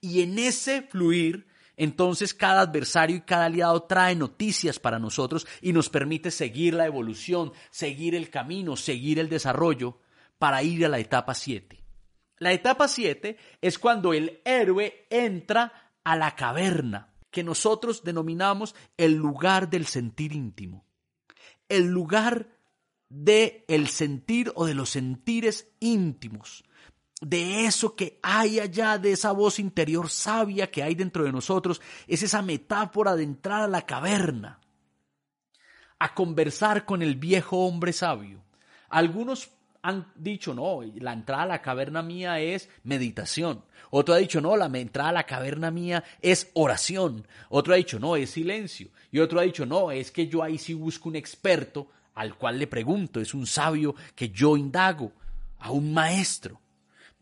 Y 0.00 0.22
en 0.22 0.38
ese 0.38 0.82
fluir, 0.82 1.48
entonces 1.76 2.34
cada 2.34 2.60
adversario 2.60 3.16
y 3.16 3.22
cada 3.22 3.46
aliado 3.46 3.82
trae 3.82 4.14
noticias 4.14 4.78
para 4.78 5.00
nosotros 5.00 5.44
y 5.60 5.72
nos 5.72 5.90
permite 5.90 6.30
seguir 6.30 6.74
la 6.74 6.86
evolución, 6.86 7.52
seguir 7.70 8.14
el 8.14 8.30
camino, 8.30 8.76
seguir 8.76 9.18
el 9.18 9.28
desarrollo 9.28 9.98
para 10.38 10.62
ir 10.62 10.86
a 10.86 10.88
la 10.88 11.00
etapa 11.00 11.34
7. 11.34 11.82
La 12.38 12.52
etapa 12.52 12.86
7 12.86 13.36
es 13.60 13.78
cuando 13.80 14.14
el 14.14 14.40
héroe 14.44 15.08
entra 15.10 15.92
a 16.04 16.14
la 16.14 16.36
caverna, 16.36 17.12
que 17.32 17.42
nosotros 17.42 18.04
denominamos 18.04 18.76
el 18.96 19.14
lugar 19.14 19.68
del 19.68 19.86
sentir 19.86 20.32
íntimo. 20.32 20.86
El 21.68 21.86
lugar 21.86 22.53
de 23.08 23.64
el 23.68 23.88
sentir 23.88 24.52
o 24.54 24.66
de 24.66 24.74
los 24.74 24.90
sentires 24.90 25.68
íntimos, 25.80 26.64
de 27.20 27.64
eso 27.64 27.96
que 27.96 28.18
hay 28.22 28.60
allá, 28.60 28.98
de 28.98 29.12
esa 29.12 29.32
voz 29.32 29.58
interior 29.58 30.10
sabia 30.10 30.70
que 30.70 30.82
hay 30.82 30.94
dentro 30.94 31.24
de 31.24 31.32
nosotros, 31.32 31.80
es 32.06 32.22
esa 32.22 32.42
metáfora 32.42 33.16
de 33.16 33.22
entrar 33.24 33.62
a 33.62 33.68
la 33.68 33.82
caverna, 33.82 34.60
a 35.98 36.14
conversar 36.14 36.84
con 36.84 37.02
el 37.02 37.16
viejo 37.16 37.66
hombre 37.66 37.92
sabio. 37.92 38.42
Algunos 38.88 39.50
han 39.84 40.10
dicho, 40.16 40.54
no, 40.54 40.80
la 40.96 41.12
entrada 41.12 41.42
a 41.42 41.46
la 41.46 41.62
caverna 41.62 42.02
mía 42.02 42.40
es 42.40 42.70
meditación. 42.84 43.64
Otro 43.90 44.14
ha 44.14 44.18
dicho, 44.18 44.40
no, 44.40 44.56
la 44.56 44.66
entrada 44.66 45.10
a 45.10 45.12
la 45.12 45.26
caverna 45.26 45.70
mía 45.70 46.02
es 46.22 46.50
oración. 46.54 47.28
Otro 47.50 47.74
ha 47.74 47.76
dicho, 47.76 47.98
no, 48.00 48.16
es 48.16 48.30
silencio. 48.30 48.88
Y 49.12 49.18
otro 49.18 49.40
ha 49.40 49.42
dicho, 49.42 49.66
no, 49.66 49.90
es 49.90 50.10
que 50.10 50.26
yo 50.26 50.42
ahí 50.42 50.56
sí 50.56 50.72
busco 50.72 51.10
un 51.10 51.16
experto 51.16 51.88
al 52.14 52.36
cual 52.36 52.58
le 52.58 52.66
pregunto, 52.66 53.20
es 53.20 53.34
un 53.34 53.46
sabio 53.46 53.94
que 54.14 54.30
yo 54.30 54.56
indago, 54.56 55.12
a 55.58 55.70
un 55.70 55.92
maestro. 55.94 56.60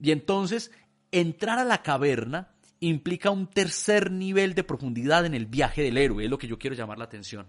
Y 0.00 0.10
entonces, 0.10 0.72
entrar 1.10 1.58
a 1.58 1.64
la 1.64 1.82
caverna 1.82 2.48
implica 2.80 3.30
un 3.30 3.46
tercer 3.46 4.10
nivel 4.10 4.54
de 4.54 4.64
profundidad 4.64 5.24
en 5.24 5.34
el 5.34 5.46
viaje 5.46 5.82
del 5.82 5.96
héroe, 5.96 6.24
es 6.24 6.30
lo 6.30 6.38
que 6.38 6.48
yo 6.48 6.58
quiero 6.58 6.74
llamar 6.74 6.98
la 6.98 7.04
atención. 7.04 7.46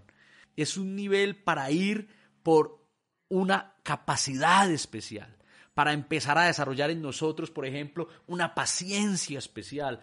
Es 0.56 0.76
un 0.76 0.94
nivel 0.94 1.34
para 1.36 1.70
ir 1.72 2.08
por 2.44 2.86
una 3.28 3.74
capacidad 3.82 4.70
especial, 4.70 5.36
para 5.74 5.92
empezar 5.92 6.38
a 6.38 6.44
desarrollar 6.44 6.90
en 6.90 7.02
nosotros, 7.02 7.50
por 7.50 7.66
ejemplo, 7.66 8.08
una 8.28 8.54
paciencia 8.54 9.38
especial, 9.38 10.00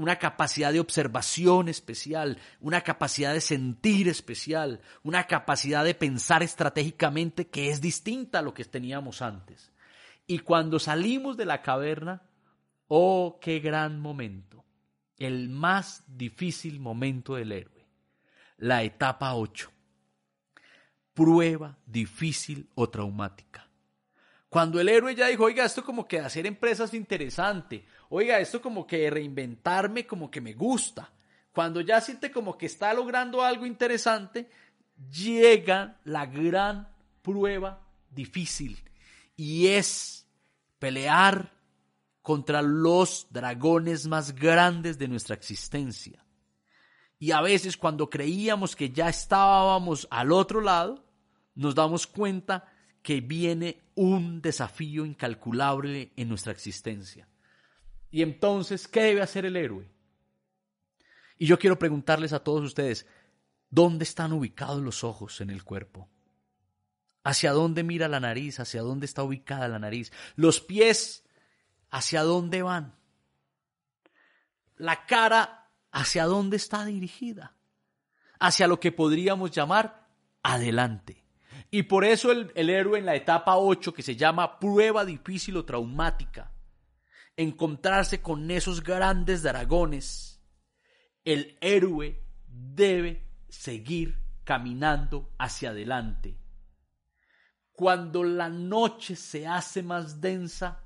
una 0.00 0.16
capacidad 0.16 0.72
de 0.72 0.80
observación 0.80 1.68
especial, 1.68 2.38
una 2.60 2.80
capacidad 2.80 3.34
de 3.34 3.42
sentir 3.42 4.08
especial, 4.08 4.80
una 5.02 5.26
capacidad 5.26 5.84
de 5.84 5.94
pensar 5.94 6.42
estratégicamente 6.42 7.48
que 7.48 7.70
es 7.70 7.82
distinta 7.82 8.38
a 8.38 8.42
lo 8.42 8.54
que 8.54 8.64
teníamos 8.64 9.20
antes. 9.20 9.72
Y 10.26 10.38
cuando 10.38 10.78
salimos 10.78 11.36
de 11.36 11.44
la 11.44 11.60
caverna, 11.60 12.22
oh, 12.88 13.38
qué 13.42 13.60
gran 13.60 14.00
momento, 14.00 14.64
el 15.18 15.50
más 15.50 16.02
difícil 16.06 16.80
momento 16.80 17.34
del 17.34 17.52
héroe, 17.52 17.86
la 18.56 18.82
etapa 18.82 19.34
8 19.34 19.70
prueba 21.12 21.76
difícil 21.84 22.70
o 22.74 22.88
traumática. 22.88 23.68
Cuando 24.48 24.80
el 24.80 24.88
héroe 24.88 25.14
ya 25.14 25.26
dijo, 25.26 25.44
oiga, 25.44 25.66
esto 25.66 25.84
como 25.84 26.08
que 26.08 26.18
hacer 26.18 26.46
empresas 26.46 26.88
es 26.88 26.94
interesante, 26.94 27.84
oiga, 28.10 28.38
esto 28.38 28.60
como 28.60 28.86
que 28.86 29.08
reinventarme 29.08 30.06
como 30.06 30.30
que 30.30 30.40
me 30.40 30.52
gusta. 30.52 31.10
Cuando 31.52 31.80
ya 31.80 32.00
siente 32.00 32.30
como 32.30 32.58
que 32.58 32.66
está 32.66 32.92
logrando 32.92 33.42
algo 33.42 33.66
interesante, 33.66 34.50
llega 35.10 35.98
la 36.04 36.26
gran 36.26 36.88
prueba 37.22 37.80
difícil 38.10 38.78
y 39.36 39.68
es 39.68 40.26
pelear 40.78 41.52
contra 42.22 42.62
los 42.62 43.26
dragones 43.30 44.06
más 44.06 44.34
grandes 44.34 44.98
de 44.98 45.08
nuestra 45.08 45.34
existencia. 45.34 46.24
Y 47.18 47.32
a 47.32 47.40
veces 47.40 47.76
cuando 47.76 48.08
creíamos 48.08 48.76
que 48.76 48.90
ya 48.90 49.08
estábamos 49.08 50.06
al 50.10 50.32
otro 50.32 50.60
lado, 50.60 51.04
nos 51.54 51.74
damos 51.74 52.06
cuenta 52.06 52.72
que 53.02 53.20
viene 53.20 53.82
un 53.94 54.40
desafío 54.40 55.04
incalculable 55.04 56.12
en 56.16 56.28
nuestra 56.28 56.52
existencia. 56.52 57.28
Y 58.10 58.22
entonces, 58.22 58.88
¿qué 58.88 59.02
debe 59.02 59.22
hacer 59.22 59.46
el 59.46 59.56
héroe? 59.56 59.88
Y 61.38 61.46
yo 61.46 61.58
quiero 61.58 61.78
preguntarles 61.78 62.32
a 62.32 62.42
todos 62.42 62.62
ustedes, 62.62 63.06
¿dónde 63.70 64.04
están 64.04 64.32
ubicados 64.32 64.82
los 64.82 65.04
ojos 65.04 65.40
en 65.40 65.50
el 65.50 65.64
cuerpo? 65.64 66.08
¿Hacia 67.22 67.52
dónde 67.52 67.82
mira 67.82 68.08
la 68.08 68.20
nariz? 68.20 68.60
¿Hacia 68.60 68.82
dónde 68.82 69.06
está 69.06 69.22
ubicada 69.22 69.68
la 69.68 69.78
nariz? 69.78 70.12
Los 70.36 70.60
pies, 70.60 71.24
¿hacia 71.90 72.22
dónde 72.22 72.62
van? 72.62 72.94
La 74.76 75.06
cara, 75.06 75.70
¿hacia 75.92 76.24
dónde 76.24 76.56
está 76.56 76.84
dirigida? 76.84 77.54
Hacia 78.38 78.66
lo 78.66 78.80
que 78.80 78.92
podríamos 78.92 79.50
llamar 79.50 80.08
adelante. 80.42 81.22
Y 81.70 81.84
por 81.84 82.04
eso 82.04 82.32
el, 82.32 82.50
héroe 82.54 82.98
en 82.98 83.06
la 83.06 83.14
etapa 83.14 83.56
8, 83.56 83.94
que 83.94 84.02
se 84.02 84.16
llama 84.16 84.58
prueba 84.58 85.04
difícil 85.04 85.56
o 85.56 85.64
traumática, 85.64 86.50
encontrarse 87.42 88.20
con 88.20 88.50
esos 88.50 88.82
grandes 88.82 89.42
dragones, 89.42 90.42
el 91.24 91.56
héroe 91.60 92.22
debe 92.46 93.24
seguir 93.48 94.18
caminando 94.44 95.30
hacia 95.38 95.70
adelante. 95.70 96.36
Cuando 97.72 98.24
la 98.24 98.50
noche 98.50 99.16
se 99.16 99.46
hace 99.46 99.82
más 99.82 100.20
densa, 100.20 100.84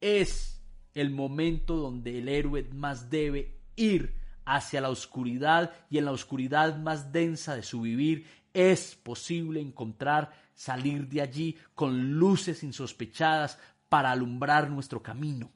es 0.00 0.62
el 0.94 1.10
momento 1.10 1.74
donde 1.74 2.18
el 2.18 2.28
héroe 2.28 2.62
más 2.72 3.10
debe 3.10 3.58
ir 3.74 4.14
hacia 4.44 4.80
la 4.80 4.90
oscuridad 4.90 5.72
y 5.90 5.98
en 5.98 6.04
la 6.04 6.12
oscuridad 6.12 6.76
más 6.78 7.10
densa 7.10 7.56
de 7.56 7.64
su 7.64 7.80
vivir 7.80 8.24
es 8.54 8.94
posible 8.94 9.60
encontrar 9.60 10.32
salir 10.54 11.08
de 11.08 11.20
allí 11.20 11.58
con 11.74 12.12
luces 12.12 12.62
insospechadas 12.62 13.58
para 13.88 14.12
alumbrar 14.12 14.70
nuestro 14.70 15.02
camino. 15.02 15.55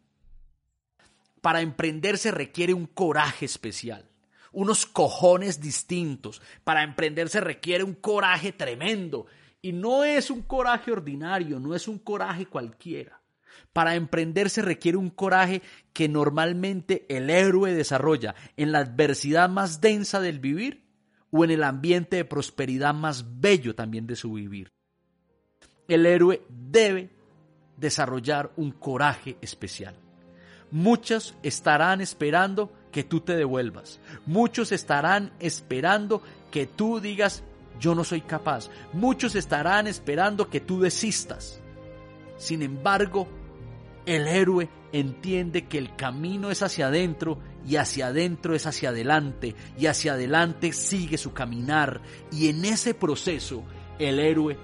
Para 1.41 1.61
emprender 1.61 2.19
se 2.19 2.31
requiere 2.31 2.75
un 2.75 2.87
coraje 2.87 3.47
especial, 3.47 4.09
unos 4.53 4.87
cojones 4.87 5.61
distintos. 5.61 6.43
Para 6.65 6.83
emprender 6.83 7.29
se 7.29 7.41
requiere 7.41 7.85
un 7.85 7.95
coraje 7.95 8.53
tremendo. 8.53 9.27
Y 9.63 9.73
no 9.73 10.05
es 10.05 10.31
un 10.31 10.43
coraje 10.43 10.93
ordinario, 10.93 11.61
no 11.61 11.75
es 11.75 11.87
un 11.89 11.99
coraje 11.99 12.47
cualquiera. 12.47 13.21
Para 13.73 13.95
emprender 13.95 14.51
se 14.51 14.63
requiere 14.63 14.97
un 14.97 15.11
coraje 15.11 15.63
que 15.93 16.09
normalmente 16.09 17.07
el 17.09 17.31
héroe 17.31 17.75
desarrolla 17.75 18.35
en 18.57 18.73
la 18.73 18.81
adversidad 18.81 19.49
más 19.49 19.81
densa 19.81 20.21
del 20.21 20.41
vivir 20.41 20.85
o 21.31 21.45
en 21.45 21.51
el 21.51 21.63
ambiente 21.63 22.17
de 22.17 22.25
prosperidad 22.25 22.95
más 22.95 23.41
bello 23.41 23.75
también 23.75 24.07
de 24.07 24.17
su 24.17 24.33
vivir. 24.33 24.73
El 25.89 26.07
héroe 26.07 26.43
debe 26.49 27.11
desarrollar 27.77 28.53
un 28.57 28.73
coraje 28.73 29.37
especial. 29.41 29.95
Muchos 30.71 31.35
estarán 31.43 32.01
esperando 32.01 32.71
que 32.93 33.05
tú 33.05 33.21
te 33.21 33.37
devuelvas. 33.37 34.01
Muchos 34.27 34.73
estarán 34.73 35.33
esperando 35.41 36.23
que 36.51 36.67
tú 36.67 37.01
digas, 37.01 37.43
yo 37.79 37.95
no 37.95 38.05
soy 38.05 38.21
capaz. 38.21 38.69
Muchos 38.93 39.35
estarán 39.35 39.87
esperando 39.87 40.49
que 40.49 40.61
tú 40.61 40.81
desistas. 40.81 41.61
Sin 42.37 42.63
embargo, 42.63 43.29
el 44.07 44.27
héroe 44.27 44.69
entiende 44.93 45.67
que 45.67 45.79
el 45.79 45.95
camino 45.95 46.51
es 46.51 46.63
hacia 46.63 46.89
adentro 46.89 47.39
y 47.67 47.77
hacia 47.77 48.09
adentro 48.09 48.55
es 48.55 48.67
hacia 48.67 48.89
adelante 48.89 49.55
y 49.79 49.87
hacia 49.87 50.15
adelante 50.15 50.73
sigue 50.73 51.19
su 51.19 51.33
caminar 51.33 52.01
y 52.33 52.49
en 52.49 52.65
ese 52.65 52.95
proceso 52.95 53.63
el 53.99 54.19
héroe 54.19 54.57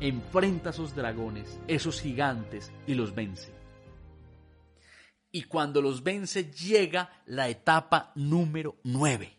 enfrenta 0.00 0.70
a 0.70 0.72
esos 0.72 0.94
dragones, 0.94 1.58
esos 1.66 2.00
gigantes 2.00 2.70
y 2.86 2.94
los 2.94 3.14
vence. 3.14 3.59
Y 5.32 5.44
cuando 5.44 5.80
los 5.80 6.02
vence 6.02 6.50
llega 6.50 7.22
la 7.26 7.48
etapa 7.48 8.12
número 8.14 8.76
9. 8.82 9.36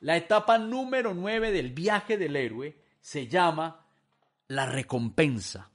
La 0.00 0.16
etapa 0.16 0.58
número 0.58 1.14
9 1.14 1.52
del 1.52 1.72
viaje 1.72 2.16
del 2.16 2.36
héroe 2.36 2.76
se 3.00 3.28
llama 3.28 3.86
la 4.48 4.66
recompensa. 4.66 5.70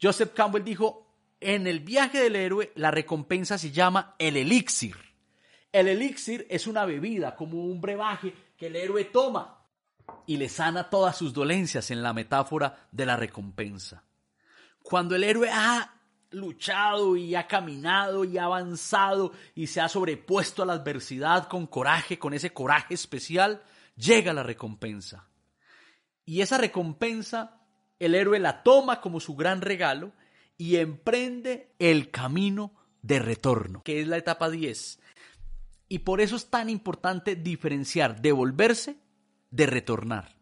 Joseph 0.00 0.32
Campbell 0.34 0.64
dijo, 0.64 1.06
en 1.40 1.66
el 1.66 1.80
viaje 1.80 2.20
del 2.20 2.36
héroe, 2.36 2.72
la 2.76 2.90
recompensa 2.90 3.58
se 3.58 3.70
llama 3.70 4.14
el 4.18 4.36
elixir. 4.36 4.96
El 5.72 5.88
elixir 5.88 6.46
es 6.48 6.66
una 6.66 6.84
bebida, 6.84 7.36
como 7.36 7.64
un 7.64 7.80
brebaje 7.80 8.32
que 8.56 8.68
el 8.68 8.76
héroe 8.76 9.04
toma 9.04 9.64
y 10.26 10.36
le 10.36 10.48
sana 10.48 10.88
todas 10.88 11.16
sus 11.16 11.32
dolencias 11.32 11.90
en 11.90 12.02
la 12.02 12.12
metáfora 12.12 12.88
de 12.90 13.06
la 13.06 13.16
recompensa. 13.16 14.02
Cuando 14.82 15.14
el 15.16 15.24
héroe 15.24 15.50
ha 15.52 15.95
luchado 16.36 17.16
y 17.16 17.34
ha 17.34 17.46
caminado 17.46 18.24
y 18.24 18.38
ha 18.38 18.44
avanzado 18.44 19.32
y 19.54 19.66
se 19.66 19.80
ha 19.80 19.88
sobrepuesto 19.88 20.62
a 20.62 20.66
la 20.66 20.74
adversidad 20.74 21.48
con 21.48 21.66
coraje, 21.66 22.18
con 22.18 22.34
ese 22.34 22.52
coraje 22.52 22.94
especial, 22.94 23.62
llega 23.96 24.32
la 24.32 24.42
recompensa. 24.42 25.28
Y 26.24 26.40
esa 26.40 26.58
recompensa 26.58 27.60
el 27.98 28.14
héroe 28.14 28.38
la 28.38 28.62
toma 28.62 29.00
como 29.00 29.20
su 29.20 29.34
gran 29.34 29.62
regalo 29.62 30.12
y 30.58 30.76
emprende 30.76 31.72
el 31.78 32.10
camino 32.10 32.72
de 33.02 33.18
retorno, 33.18 33.82
que 33.82 34.00
es 34.00 34.08
la 34.08 34.16
etapa 34.16 34.50
10. 34.50 35.00
Y 35.88 36.00
por 36.00 36.20
eso 36.20 36.36
es 36.36 36.50
tan 36.50 36.68
importante 36.68 37.36
diferenciar 37.36 38.20
devolverse 38.20 38.96
de 39.50 39.66
retornar. 39.66 40.36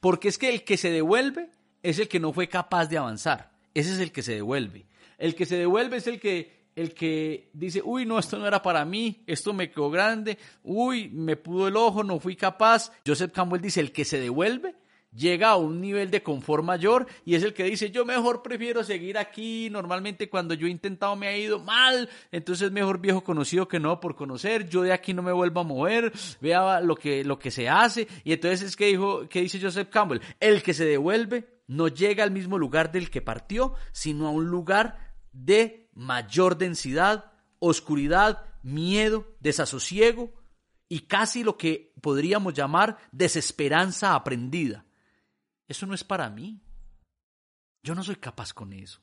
Porque 0.00 0.28
es 0.28 0.38
que 0.38 0.48
el 0.48 0.64
que 0.64 0.76
se 0.76 0.90
devuelve 0.90 1.50
es 1.82 1.98
el 1.98 2.08
que 2.08 2.20
no 2.20 2.32
fue 2.32 2.48
capaz 2.48 2.86
de 2.86 2.98
avanzar. 2.98 3.52
Ese 3.74 3.92
es 3.92 3.98
el 3.98 4.12
que 4.12 4.22
se 4.22 4.34
devuelve. 4.34 4.86
El 5.18 5.34
que 5.34 5.46
se 5.46 5.56
devuelve 5.56 5.98
es 5.98 6.06
el 6.06 6.20
que 6.20 6.64
el 6.76 6.92
que 6.92 7.50
dice, 7.52 7.80
uy, 7.84 8.04
no, 8.04 8.18
esto 8.18 8.36
no 8.36 8.48
era 8.48 8.60
para 8.60 8.84
mí, 8.84 9.22
esto 9.26 9.52
me 9.52 9.70
quedó 9.70 9.90
grande, 9.90 10.38
uy, 10.64 11.08
me 11.08 11.36
pudo 11.36 11.68
el 11.68 11.76
ojo, 11.76 12.02
no 12.02 12.18
fui 12.18 12.34
capaz. 12.34 12.90
Joseph 13.06 13.32
Campbell 13.32 13.60
dice, 13.60 13.80
el 13.80 13.92
que 13.92 14.04
se 14.04 14.18
devuelve 14.18 14.74
llega 15.14 15.50
a 15.50 15.56
un 15.56 15.80
nivel 15.80 16.10
de 16.10 16.22
confort 16.22 16.64
mayor 16.64 17.06
y 17.24 17.34
es 17.34 17.42
el 17.42 17.54
que 17.54 17.64
dice 17.64 17.90
yo 17.90 18.04
mejor 18.04 18.42
prefiero 18.42 18.82
seguir 18.82 19.16
aquí, 19.16 19.68
normalmente 19.70 20.28
cuando 20.28 20.54
yo 20.54 20.66
he 20.66 20.70
intentado 20.70 21.14
me 21.16 21.28
ha 21.28 21.36
ido 21.36 21.60
mal, 21.60 22.08
entonces 22.32 22.66
es 22.66 22.72
mejor 22.72 23.00
viejo 23.00 23.22
conocido 23.22 23.68
que 23.68 23.80
no 23.80 24.00
por 24.00 24.16
conocer, 24.16 24.68
yo 24.68 24.82
de 24.82 24.92
aquí 24.92 25.14
no 25.14 25.22
me 25.22 25.32
vuelvo 25.32 25.60
a 25.60 25.64
mover, 25.64 26.12
vea 26.40 26.80
lo 26.80 26.96
que, 26.96 27.24
lo 27.24 27.38
que 27.38 27.50
se 27.50 27.68
hace 27.68 28.08
y 28.24 28.32
entonces 28.32 28.62
es 28.62 28.76
que 28.76 28.86
dijo, 28.86 29.28
que 29.28 29.42
dice 29.42 29.60
Joseph 29.60 29.88
Campbell, 29.88 30.20
el 30.40 30.62
que 30.62 30.74
se 30.74 30.84
devuelve 30.84 31.54
no 31.66 31.88
llega 31.88 32.24
al 32.24 32.30
mismo 32.30 32.58
lugar 32.58 32.92
del 32.92 33.10
que 33.10 33.22
partió, 33.22 33.74
sino 33.92 34.26
a 34.26 34.30
un 34.30 34.46
lugar 34.46 35.03
de 35.34 35.90
mayor 35.92 36.56
densidad, 36.56 37.32
oscuridad, 37.58 38.46
miedo, 38.62 39.36
desasosiego 39.40 40.32
y 40.88 41.00
casi 41.00 41.44
lo 41.44 41.58
que 41.58 41.92
podríamos 42.00 42.54
llamar 42.54 42.98
desesperanza 43.12 44.14
aprendida. 44.14 44.86
Eso 45.68 45.86
no 45.86 45.94
es 45.94 46.04
para 46.04 46.30
mí. 46.30 46.62
Yo 47.82 47.94
no 47.94 48.02
soy 48.02 48.16
capaz 48.16 48.52
con 48.52 48.72
eso. 48.72 49.00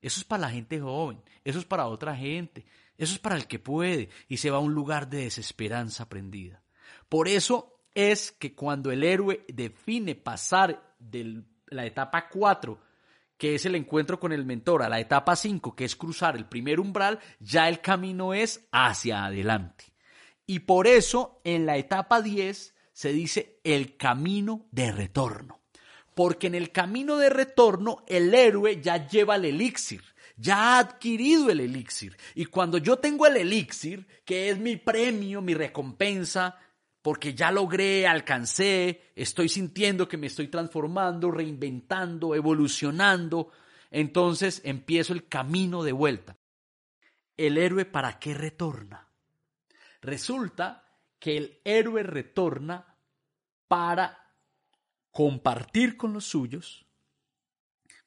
Eso 0.00 0.18
es 0.18 0.24
para 0.24 0.42
la 0.42 0.50
gente 0.50 0.80
joven, 0.80 1.22
eso 1.44 1.60
es 1.60 1.64
para 1.64 1.86
otra 1.86 2.16
gente, 2.16 2.66
eso 2.98 3.12
es 3.12 3.20
para 3.20 3.36
el 3.36 3.46
que 3.46 3.60
puede 3.60 4.08
y 4.28 4.38
se 4.38 4.50
va 4.50 4.56
a 4.56 4.60
un 4.60 4.74
lugar 4.74 5.08
de 5.08 5.18
desesperanza 5.18 6.02
aprendida. 6.02 6.64
Por 7.08 7.28
eso 7.28 7.84
es 7.94 8.32
que 8.32 8.52
cuando 8.52 8.90
el 8.90 9.04
héroe 9.04 9.44
define 9.46 10.16
pasar 10.16 10.96
de 10.98 11.44
la 11.68 11.86
etapa 11.86 12.28
4, 12.28 12.80
que 13.42 13.56
es 13.56 13.66
el 13.66 13.74
encuentro 13.74 14.20
con 14.20 14.32
el 14.32 14.44
mentor, 14.44 14.84
a 14.84 14.88
la 14.88 15.00
etapa 15.00 15.34
5, 15.34 15.74
que 15.74 15.84
es 15.84 15.96
cruzar 15.96 16.36
el 16.36 16.44
primer 16.44 16.78
umbral, 16.78 17.18
ya 17.40 17.68
el 17.68 17.80
camino 17.80 18.34
es 18.34 18.68
hacia 18.70 19.24
adelante. 19.24 19.86
Y 20.46 20.60
por 20.60 20.86
eso 20.86 21.40
en 21.42 21.66
la 21.66 21.76
etapa 21.76 22.22
10 22.22 22.72
se 22.92 23.12
dice 23.12 23.58
el 23.64 23.96
camino 23.96 24.68
de 24.70 24.92
retorno 24.92 25.58
porque 26.14 26.46
en 26.46 26.54
el 26.54 26.70
camino 26.70 27.16
de 27.16 27.30
retorno 27.30 28.04
el 28.06 28.32
héroe 28.32 28.80
ya 28.80 29.08
lleva 29.08 29.34
el 29.34 29.46
elixir, 29.46 30.04
ya 30.36 30.76
ha 30.76 30.78
adquirido 30.78 31.50
el 31.50 31.58
elixir. 31.58 32.16
Y 32.36 32.44
cuando 32.44 32.78
yo 32.78 32.98
tengo 32.98 33.26
el 33.26 33.36
elixir, 33.36 34.06
que 34.24 34.50
es 34.50 34.58
mi 34.58 34.76
premio, 34.76 35.42
mi 35.42 35.54
recompensa, 35.54 36.60
porque 37.02 37.34
ya 37.34 37.50
logré, 37.50 38.06
alcancé, 38.06 39.12
estoy 39.16 39.48
sintiendo 39.48 40.08
que 40.08 40.16
me 40.16 40.28
estoy 40.28 40.46
transformando, 40.46 41.32
reinventando, 41.32 42.34
evolucionando, 42.36 43.50
entonces 43.90 44.62
empiezo 44.64 45.12
el 45.12 45.26
camino 45.26 45.82
de 45.82 45.92
vuelta. 45.92 46.36
¿El 47.36 47.58
héroe 47.58 47.84
para 47.84 48.20
qué 48.20 48.34
retorna? 48.34 49.08
Resulta 50.00 50.84
que 51.18 51.36
el 51.36 51.60
héroe 51.64 52.04
retorna 52.04 52.96
para 53.66 54.32
compartir 55.10 55.96
con 55.96 56.12
los 56.12 56.24
suyos, 56.24 56.86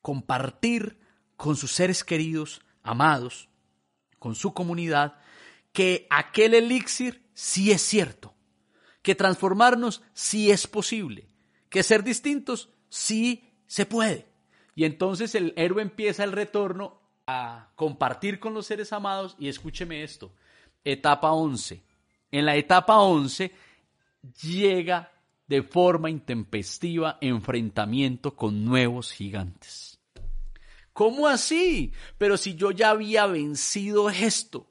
compartir 0.02 1.00
con 1.36 1.58
sus 1.58 1.72
seres 1.72 2.04
queridos, 2.04 2.62
amados, 2.82 3.50
con 4.20 4.36
su 4.36 4.54
comunidad, 4.54 5.20
que 5.74 6.08
aquel 6.10 6.54
elixir 6.54 7.30
sí 7.34 7.72
es 7.72 7.82
cierto, 7.82 8.35
que 9.06 9.14
transformarnos 9.14 10.02
sí 10.16 10.50
es 10.50 10.66
posible, 10.66 11.28
que 11.70 11.84
ser 11.84 12.04
distintos 12.04 12.70
sí 12.90 13.54
se 13.68 13.86
puede. 13.86 14.26
Y 14.74 14.84
entonces 14.84 15.36
el 15.36 15.54
héroe 15.58 15.84
empieza 15.84 16.24
el 16.24 16.32
retorno 16.32 17.00
a 17.28 17.70
compartir 17.76 18.40
con 18.40 18.56
los 18.56 18.66
seres 18.66 18.92
amados 18.94 19.36
y 19.38 19.48
escúcheme 19.48 20.02
esto, 20.02 20.32
etapa 20.84 21.34
11. 21.34 21.84
En 22.32 22.48
la 22.48 22.56
etapa 22.56 22.98
11 22.98 23.52
llega 24.42 25.12
de 25.46 25.62
forma 25.62 26.10
intempestiva 26.10 27.20
enfrentamiento 27.22 28.36
con 28.36 28.66
nuevos 28.66 29.12
gigantes. 29.12 30.00
¿Cómo 30.94 31.28
así? 31.28 31.94
Pero 32.18 32.38
si 32.38 32.56
yo 32.56 32.72
ya 32.72 32.90
había 32.90 33.28
vencido 33.28 34.10
esto. 34.10 34.66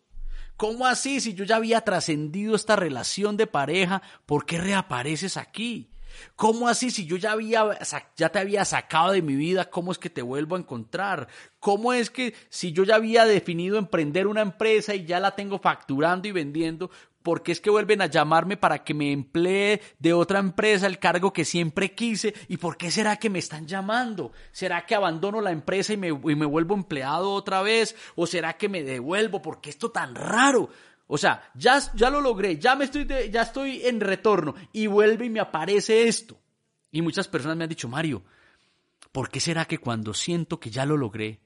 ¿Cómo 0.57 0.87
así? 0.87 1.21
Si 1.21 1.35
yo 1.35 1.45
ya 1.45 1.57
había 1.57 1.81
trascendido 1.81 2.55
esta 2.55 2.77
relación 2.77 3.37
de 3.37 3.47
pareja, 3.47 4.03
¿por 4.27 4.47
qué 4.47 4.59
reapareces 4.59 5.37
aquí? 5.37 5.91
¿Cómo 6.37 6.69
así? 6.69 6.91
Si 6.91 7.07
yo 7.07 7.17
ya, 7.17 7.33
había, 7.33 7.79
ya 8.17 8.29
te 8.29 8.39
había 8.39 8.65
sacado 8.65 9.13
de 9.13 9.23
mi 9.23 9.35
vida, 9.35 9.71
¿cómo 9.71 9.93
es 9.93 9.99
que 9.99 10.11
te 10.11 10.23
vuelvo 10.23 10.57
a 10.57 10.59
encontrar? 10.59 11.29
¿Cómo 11.59 11.93
es 11.93 12.11
que 12.11 12.35
si 12.49 12.73
yo 12.73 12.85
ya 12.85 12.97
había 12.97 13.25
definido 13.25 13.79
emprender 13.79 14.27
una 14.27 14.43
empresa 14.43 14.95
y 14.95 15.05
ya 15.05 15.21
la 15.21 15.35
tengo 15.35 15.59
facturando 15.59 16.29
y 16.29 16.33
vendiendo, 16.33 16.91
¿Por 17.25 17.43
qué 17.43 17.53
es 17.53 17.61
que 17.63 17.71
vuelven 17.71 18.03
a 18.03 18.07
llamarme 18.07 18.59
para 18.59 18.85
que 18.85 18.93
me 18.93 19.11
emplee 19.11 19.81
de 19.99 20.13
otra 20.13 20.41
empresa 20.41 20.87
el 20.87 20.99
cargo 20.99 21.33
que 21.33 21.47
siempre 21.47 21.95
quise? 21.95 22.35
¿Y 22.49 22.59
por 22.59 22.77
qué 22.77 22.91
será 22.91 23.17
que 23.17 23.31
me 23.31 23.39
están 23.39 23.67
llamando? 23.67 24.33
¿Será 24.53 24.85
que 24.85 24.95
abandono 24.95 25.41
la 25.41 25.51
empresa 25.51 25.95
y 25.95 25.97
me, 25.97 26.13
vuelvo 26.13 26.75
empleado 26.75 27.33
otra 27.33 27.63
vez? 27.63 27.97
¿O 28.15 28.27
será 28.27 28.59
que 28.59 28.69
me 28.69 28.83
devuelvo? 28.83 29.41
¿Por 29.41 29.63
qué 29.63 29.71
esto 29.71 29.91
tan 29.91 30.15
raro? 30.15 30.69
O 31.07 31.17
sea, 31.17 31.51
ya, 31.55 31.81
ya 31.95 32.11
lo 32.11 32.21
logré, 32.21 32.59
ya, 32.59 32.77
me 32.77 32.85
estoy 32.85 33.07
ya 33.31 33.41
estoy 33.41 33.87
en 33.87 34.01
retorno 34.01 34.55
y 34.75 34.87
vuelve 34.87 35.25
y 35.25 35.31
me 35.31 35.41
aparece 35.41 36.07
esto. 36.07 36.39
Y 36.91 37.01
muchas 37.01 37.27
personas 37.27 37.57
me 37.57 37.65
han 37.65 37.71
dicho, 37.71 37.89
Mario, 37.89 38.23
¿por 39.13 39.31
qué 39.31 39.41
será 39.41 39.65
que 39.65 39.79
cuando 39.79 40.13
siento 40.13 40.61
que 40.61 40.71
ya 40.71 40.85
lo 40.85 40.99
logré 40.99 41.41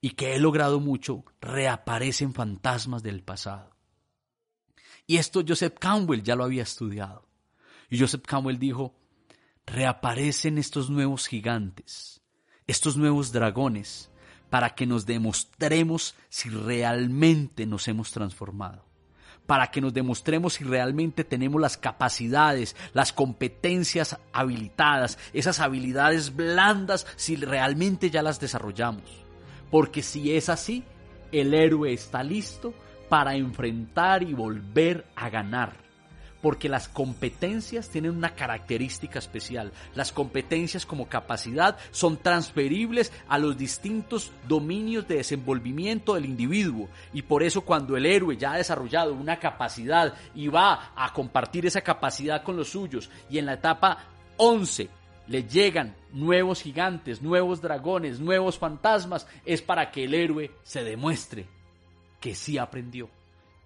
y 0.00 0.12
que 0.12 0.34
he 0.34 0.38
logrado 0.38 0.80
mucho, 0.80 1.26
reaparecen 1.42 2.32
fantasmas 2.32 3.02
del 3.02 3.22
pasado? 3.22 3.79
Y 5.10 5.16
esto 5.16 5.42
Joseph 5.44 5.74
Campbell 5.80 6.22
ya 6.22 6.36
lo 6.36 6.44
había 6.44 6.62
estudiado. 6.62 7.26
Y 7.88 7.98
Joseph 7.98 8.22
Campbell 8.24 8.60
dijo, 8.60 8.94
reaparecen 9.66 10.56
estos 10.56 10.88
nuevos 10.88 11.26
gigantes, 11.26 12.22
estos 12.68 12.96
nuevos 12.96 13.32
dragones, 13.32 14.08
para 14.50 14.76
que 14.76 14.86
nos 14.86 15.06
demostremos 15.06 16.14
si 16.28 16.48
realmente 16.48 17.66
nos 17.66 17.88
hemos 17.88 18.12
transformado, 18.12 18.84
para 19.46 19.72
que 19.72 19.80
nos 19.80 19.92
demostremos 19.92 20.52
si 20.52 20.62
realmente 20.62 21.24
tenemos 21.24 21.60
las 21.60 21.76
capacidades, 21.76 22.76
las 22.92 23.12
competencias 23.12 24.16
habilitadas, 24.32 25.18
esas 25.32 25.58
habilidades 25.58 26.36
blandas, 26.36 27.04
si 27.16 27.34
realmente 27.34 28.10
ya 28.10 28.22
las 28.22 28.38
desarrollamos. 28.38 29.10
Porque 29.72 30.04
si 30.04 30.36
es 30.36 30.48
así, 30.48 30.84
el 31.32 31.52
héroe 31.52 31.92
está 31.92 32.22
listo 32.22 32.72
para 33.10 33.34
enfrentar 33.34 34.22
y 34.22 34.32
volver 34.32 35.04
a 35.16 35.28
ganar. 35.28 35.74
Porque 36.40 36.70
las 36.70 36.88
competencias 36.88 37.90
tienen 37.90 38.12
una 38.12 38.34
característica 38.34 39.18
especial. 39.18 39.72
Las 39.94 40.10
competencias 40.10 40.86
como 40.86 41.06
capacidad 41.06 41.76
son 41.90 42.16
transferibles 42.16 43.12
a 43.28 43.36
los 43.36 43.58
distintos 43.58 44.32
dominios 44.48 45.06
de 45.06 45.16
desenvolvimiento 45.16 46.14
del 46.14 46.24
individuo. 46.24 46.88
Y 47.12 47.20
por 47.22 47.42
eso 47.42 47.60
cuando 47.60 47.94
el 47.94 48.06
héroe 48.06 48.38
ya 48.38 48.52
ha 48.52 48.56
desarrollado 48.56 49.12
una 49.12 49.38
capacidad 49.38 50.14
y 50.34 50.48
va 50.48 50.92
a 50.96 51.12
compartir 51.12 51.66
esa 51.66 51.82
capacidad 51.82 52.42
con 52.42 52.56
los 52.56 52.70
suyos 52.70 53.10
y 53.28 53.36
en 53.36 53.44
la 53.44 53.54
etapa 53.54 53.98
11 54.38 54.88
le 55.26 55.44
llegan 55.44 55.94
nuevos 56.12 56.62
gigantes, 56.62 57.20
nuevos 57.20 57.60
dragones, 57.60 58.18
nuevos 58.18 58.58
fantasmas, 58.58 59.26
es 59.44 59.60
para 59.60 59.90
que 59.90 60.04
el 60.04 60.14
héroe 60.14 60.52
se 60.62 60.84
demuestre 60.84 61.59
que 62.20 62.34
sí 62.34 62.58
aprendió, 62.58 63.10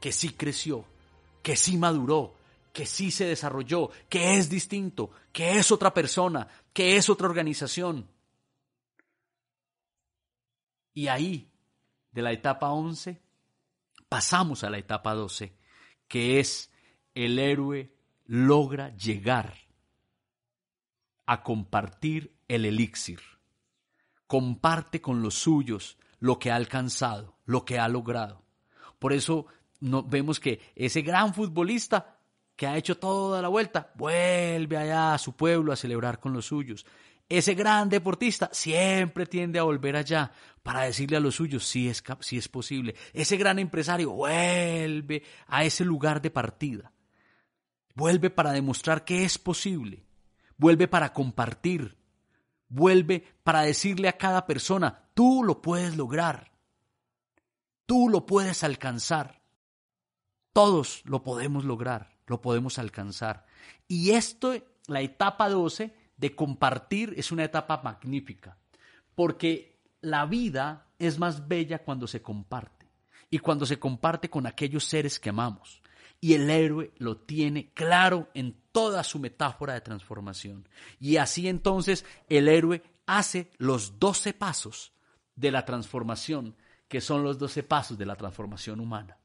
que 0.00 0.12
sí 0.12 0.30
creció, 0.30 0.84
que 1.42 1.56
sí 1.56 1.76
maduró, 1.76 2.34
que 2.72 2.86
sí 2.86 3.10
se 3.10 3.26
desarrolló, 3.26 3.90
que 4.08 4.36
es 4.36 4.48
distinto, 4.48 5.10
que 5.32 5.58
es 5.58 5.70
otra 5.70 5.92
persona, 5.92 6.48
que 6.72 6.96
es 6.96 7.08
otra 7.08 7.28
organización. 7.28 8.08
Y 10.92 11.08
ahí, 11.08 11.50
de 12.12 12.22
la 12.22 12.32
etapa 12.32 12.70
11, 12.70 13.20
pasamos 14.08 14.64
a 14.64 14.70
la 14.70 14.78
etapa 14.78 15.14
12, 15.14 15.52
que 16.08 16.40
es 16.40 16.70
el 17.14 17.38
héroe 17.38 17.92
logra 18.26 18.96
llegar 18.96 19.54
a 21.26 21.42
compartir 21.42 22.36
el 22.48 22.64
elixir. 22.64 23.20
Comparte 24.26 25.00
con 25.00 25.22
los 25.22 25.34
suyos 25.34 25.98
lo 26.18 26.38
que 26.38 26.50
ha 26.50 26.56
alcanzado, 26.56 27.38
lo 27.44 27.64
que 27.64 27.78
ha 27.78 27.88
logrado. 27.88 28.43
Por 29.04 29.12
eso 29.12 29.44
no, 29.80 30.02
vemos 30.02 30.40
que 30.40 30.72
ese 30.74 31.02
gran 31.02 31.34
futbolista 31.34 32.16
que 32.56 32.66
ha 32.66 32.78
hecho 32.78 32.96
toda 32.96 33.42
la 33.42 33.48
vuelta, 33.48 33.92
vuelve 33.96 34.78
allá 34.78 35.12
a 35.12 35.18
su 35.18 35.36
pueblo 35.36 35.72
a 35.72 35.76
celebrar 35.76 36.20
con 36.20 36.32
los 36.32 36.46
suyos. 36.46 36.86
Ese 37.28 37.52
gran 37.52 37.90
deportista 37.90 38.48
siempre 38.50 39.26
tiende 39.26 39.58
a 39.58 39.64
volver 39.64 39.96
allá 39.96 40.32
para 40.62 40.84
decirle 40.84 41.18
a 41.18 41.20
los 41.20 41.34
suyos 41.34 41.66
si 41.66 41.86
es, 41.86 42.02
si 42.20 42.38
es 42.38 42.48
posible. 42.48 42.94
Ese 43.12 43.36
gran 43.36 43.58
empresario 43.58 44.10
vuelve 44.10 45.22
a 45.48 45.64
ese 45.64 45.84
lugar 45.84 46.22
de 46.22 46.30
partida. 46.30 46.90
Vuelve 47.94 48.30
para 48.30 48.52
demostrar 48.52 49.04
que 49.04 49.22
es 49.22 49.36
posible. 49.36 50.02
Vuelve 50.56 50.88
para 50.88 51.12
compartir. 51.12 51.98
Vuelve 52.70 53.22
para 53.42 53.60
decirle 53.60 54.08
a 54.08 54.16
cada 54.16 54.46
persona, 54.46 55.10
tú 55.12 55.44
lo 55.44 55.60
puedes 55.60 55.94
lograr. 55.94 56.53
Tú 57.86 58.08
lo 58.08 58.26
puedes 58.26 58.64
alcanzar. 58.64 59.42
Todos 60.52 61.02
lo 61.04 61.22
podemos 61.22 61.64
lograr 61.64 62.14
lo 62.26 62.40
podemos 62.40 62.78
alcanzar. 62.78 63.46
Y 63.88 64.10
esto, 64.10 64.54
la 64.86 65.00
etapa 65.00 65.48
12 65.48 65.94
de 66.16 66.34
compartir, 66.34 67.14
es 67.16 67.32
una 67.32 67.44
etapa 67.44 67.80
magnífica, 67.82 68.56
porque 69.14 69.78
la 70.00 70.26
vida 70.26 70.86
es 70.98 71.18
más 71.18 71.48
bella 71.48 71.82
cuando 71.82 72.06
se 72.06 72.22
comparte 72.22 72.86
y 73.30 73.38
cuando 73.38 73.66
se 73.66 73.78
comparte 73.78 74.30
con 74.30 74.46
aquellos 74.46 74.84
seres 74.84 75.18
que 75.18 75.30
amamos. 75.30 75.82
Y 76.20 76.34
el 76.34 76.48
héroe 76.48 76.92
lo 76.98 77.18
tiene 77.18 77.72
claro 77.72 78.30
en 78.32 78.56
toda 78.72 79.04
su 79.04 79.18
metáfora 79.18 79.74
de 79.74 79.82
transformación. 79.82 80.66
Y 80.98 81.18
así 81.18 81.48
entonces 81.48 82.06
el 82.28 82.48
héroe 82.48 82.82
hace 83.06 83.50
los 83.58 83.98
12 83.98 84.32
pasos 84.32 84.92
de 85.36 85.50
la 85.50 85.66
transformación, 85.66 86.56
que 86.94 87.00
son 87.00 87.24
los 87.24 87.40
12 87.40 87.64
pasos 87.64 87.98
de 87.98 88.06
la 88.06 88.14
transformación 88.14 88.78
humana. 88.78 89.18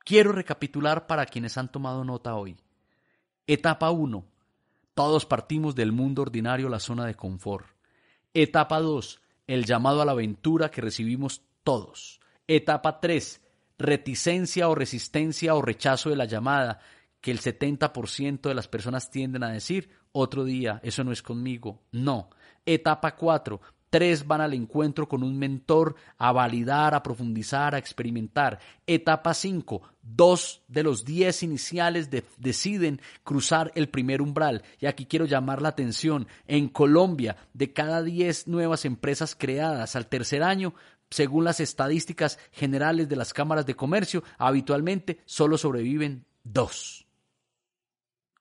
Quiero 0.00 0.32
recapitular 0.32 1.06
para 1.06 1.26
quienes 1.26 1.56
han 1.58 1.70
tomado 1.70 2.02
nota 2.02 2.34
hoy. 2.34 2.56
Etapa 3.46 3.92
1. 3.92 4.24
Todos 4.94 5.26
partimos 5.26 5.76
del 5.76 5.92
mundo 5.92 6.22
ordinario 6.22 6.66
a 6.66 6.70
la 6.70 6.80
zona 6.80 7.06
de 7.06 7.14
confort. 7.14 7.68
Etapa 8.34 8.80
2. 8.80 9.20
El 9.46 9.64
llamado 9.64 10.02
a 10.02 10.04
la 10.04 10.10
aventura 10.10 10.72
que 10.72 10.80
recibimos 10.80 11.42
todos. 11.62 12.18
Etapa 12.48 12.98
3. 12.98 13.40
Reticencia 13.78 14.68
o 14.68 14.74
resistencia 14.74 15.54
o 15.54 15.62
rechazo 15.62 16.10
de 16.10 16.16
la 16.16 16.24
llamada 16.24 16.80
que 17.20 17.30
el 17.30 17.38
70% 17.38 18.40
de 18.40 18.54
las 18.56 18.66
personas 18.66 19.08
tienden 19.12 19.44
a 19.44 19.52
decir, 19.52 19.90
otro 20.10 20.42
día, 20.42 20.80
eso 20.82 21.04
no 21.04 21.12
es 21.12 21.22
conmigo. 21.22 21.84
No. 21.92 22.30
Etapa 22.64 23.14
4. 23.14 23.60
Tres 23.96 24.26
van 24.26 24.42
al 24.42 24.52
encuentro 24.52 25.08
con 25.08 25.22
un 25.22 25.38
mentor 25.38 25.96
a 26.18 26.30
validar, 26.30 26.94
a 26.94 27.02
profundizar, 27.02 27.74
a 27.74 27.78
experimentar. 27.78 28.58
Etapa 28.86 29.32
5. 29.32 29.80
Dos 30.02 30.60
de 30.68 30.82
los 30.82 31.06
diez 31.06 31.42
iniciales 31.42 32.10
deciden 32.36 33.00
cruzar 33.24 33.72
el 33.74 33.88
primer 33.88 34.20
umbral. 34.20 34.62
Y 34.80 34.84
aquí 34.84 35.06
quiero 35.06 35.24
llamar 35.24 35.62
la 35.62 35.70
atención. 35.70 36.28
En 36.46 36.68
Colombia, 36.68 37.38
de 37.54 37.72
cada 37.72 38.02
diez 38.02 38.46
nuevas 38.46 38.84
empresas 38.84 39.34
creadas 39.34 39.96
al 39.96 40.08
tercer 40.08 40.42
año, 40.42 40.74
según 41.08 41.44
las 41.44 41.60
estadísticas 41.60 42.38
generales 42.52 43.08
de 43.08 43.16
las 43.16 43.32
cámaras 43.32 43.64
de 43.64 43.76
comercio, 43.76 44.22
habitualmente 44.36 45.20
solo 45.24 45.56
sobreviven 45.56 46.26
dos. 46.44 47.06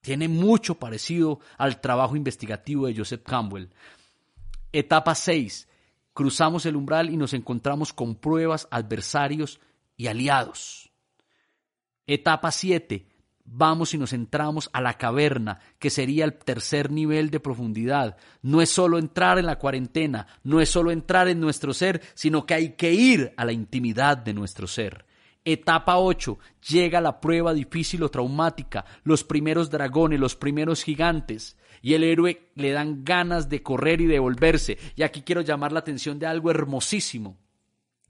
Tiene 0.02 0.28
mucho 0.28 0.76
parecido 0.76 1.40
al 1.58 1.80
trabajo 1.80 2.18
investigativo 2.18 2.88
de 2.88 2.98
Joseph 2.98 3.24
Campbell. 3.24 3.70
Etapa 4.78 5.16
6. 5.16 5.70
Cruzamos 6.14 6.66
el 6.66 6.76
umbral 6.76 7.10
y 7.10 7.16
nos 7.16 7.34
encontramos 7.34 7.94
con 7.94 8.16
pruebas, 8.16 8.68
adversarios 8.72 9.62
y 9.96 10.08
aliados. 10.08 10.92
Etapa 12.06 12.52
7. 12.52 13.08
Vamos 13.46 13.94
y 13.94 13.98
nos 13.98 14.12
entramos 14.12 14.70
a 14.74 14.82
la 14.82 14.98
caverna, 14.98 15.62
que 15.80 15.90
sería 15.90 16.26
el 16.26 16.34
tercer 16.34 16.92
nivel 16.92 17.30
de 17.30 17.40
profundidad. 17.40 18.18
No 18.42 18.62
es 18.62 18.70
solo 18.70 18.98
entrar 18.98 19.40
en 19.40 19.46
la 19.46 19.60
cuarentena, 19.60 20.28
no 20.44 20.60
es 20.60 20.68
solo 20.68 20.92
entrar 20.92 21.30
en 21.30 21.40
nuestro 21.40 21.74
ser, 21.74 22.02
sino 22.14 22.46
que 22.46 22.56
hay 22.56 22.70
que 22.74 22.92
ir 22.92 23.34
a 23.38 23.46
la 23.46 23.54
intimidad 23.54 24.18
de 24.18 24.34
nuestro 24.34 24.68
ser. 24.68 25.06
Etapa 25.46 26.00
8. 26.00 26.38
Llega 26.68 27.00
la 27.00 27.22
prueba 27.22 27.54
difícil 27.54 28.04
o 28.04 28.10
traumática, 28.10 28.84
los 29.06 29.24
primeros 29.24 29.70
dragones, 29.70 30.20
los 30.20 30.36
primeros 30.36 30.84
gigantes 30.84 31.56
y 31.86 31.94
el 31.94 32.04
héroe 32.04 32.50
le 32.56 32.72
dan 32.72 33.06
ganas 33.06 33.48
de 33.48 33.62
correr 33.62 34.02
y 34.02 34.08
de 34.08 34.18
volverse. 34.18 34.80
Y 34.96 35.04
aquí 35.04 35.22
quiero 35.22 35.42
llamar 35.42 35.72
la 35.72 35.82
atención 35.82 36.18
de 36.18 36.26
algo 36.26 36.50
hermosísimo 36.50 37.38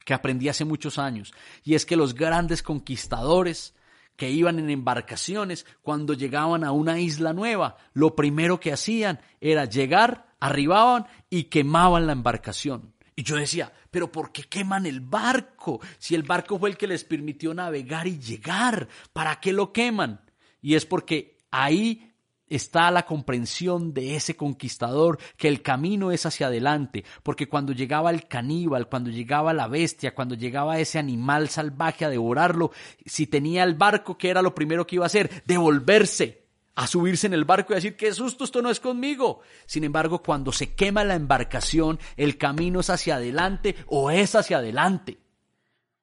que 0.05 0.13
aprendí 0.13 0.47
hace 0.47 0.63
muchos 0.63 0.97
años, 0.97 1.33
y 1.61 1.75
es 1.75 1.85
que 1.85 1.97
los 1.97 2.15
grandes 2.15 2.63
conquistadores 2.63 3.75
que 4.15 4.31
iban 4.31 4.59
en 4.59 4.69
embarcaciones, 4.69 5.65
cuando 5.81 6.13
llegaban 6.13 6.63
a 6.63 6.71
una 6.71 7.01
isla 7.01 7.33
nueva, 7.33 7.75
lo 7.91 8.15
primero 8.15 8.61
que 8.61 8.71
hacían 8.71 9.19
era 9.41 9.65
llegar, 9.65 10.27
arribaban 10.39 11.07
y 11.29 11.45
quemaban 11.45 12.07
la 12.07 12.13
embarcación. 12.13 12.93
Y 13.13 13.23
yo 13.23 13.35
decía, 13.35 13.73
pero 13.91 14.09
¿por 14.09 14.31
qué 14.31 14.43
queman 14.43 14.85
el 14.85 15.01
barco? 15.01 15.81
Si 15.97 16.15
el 16.15 16.23
barco 16.23 16.57
fue 16.57 16.69
el 16.69 16.77
que 16.77 16.87
les 16.87 17.03
permitió 17.03 17.53
navegar 17.53 18.07
y 18.07 18.19
llegar, 18.19 18.87
¿para 19.11 19.41
qué 19.41 19.51
lo 19.51 19.73
queman? 19.73 20.21
Y 20.61 20.75
es 20.75 20.85
porque 20.85 21.39
ahí 21.51 22.14
está 22.47 22.91
la 22.91 23.05
comprensión 23.05 23.93
de 23.93 24.15
ese 24.15 24.35
conquistador 24.35 25.19
que 25.37 25.47
el 25.47 25.61
camino 25.61 26.11
es 26.11 26.25
hacia 26.25 26.47
adelante, 26.47 27.03
porque 27.23 27.47
cuando 27.47 27.73
llegaba 27.73 28.11
el 28.11 28.27
caníbal, 28.27 28.87
cuando 28.87 29.09
llegaba 29.09 29.53
la 29.53 29.67
bestia, 29.67 30.13
cuando 30.13 30.35
llegaba 30.35 30.79
ese 30.79 30.99
animal 30.99 31.49
salvaje 31.49 32.05
a 32.05 32.09
devorarlo, 32.09 32.71
si 33.05 33.27
tenía 33.27 33.63
el 33.63 33.75
barco, 33.75 34.17
¿qué 34.17 34.29
era 34.29 34.41
lo 34.41 34.55
primero 34.55 34.85
que 34.85 34.95
iba 34.95 35.05
a 35.05 35.07
hacer? 35.07 35.43
Devolverse, 35.45 36.45
a 36.75 36.87
subirse 36.87 37.27
en 37.27 37.33
el 37.33 37.45
barco 37.45 37.73
y 37.73 37.75
decir, 37.75 37.95
qué 37.95 38.13
susto, 38.13 38.43
esto 38.43 38.61
no 38.61 38.69
es 38.69 38.79
conmigo. 38.79 39.41
Sin 39.65 39.83
embargo, 39.83 40.21
cuando 40.21 40.51
se 40.51 40.73
quema 40.73 41.03
la 41.03 41.15
embarcación, 41.15 41.99
el 42.17 42.37
camino 42.37 42.81
es 42.81 42.89
hacia 42.89 43.15
adelante 43.15 43.75
o 43.87 44.11
es 44.11 44.35
hacia 44.35 44.57
adelante. 44.57 45.17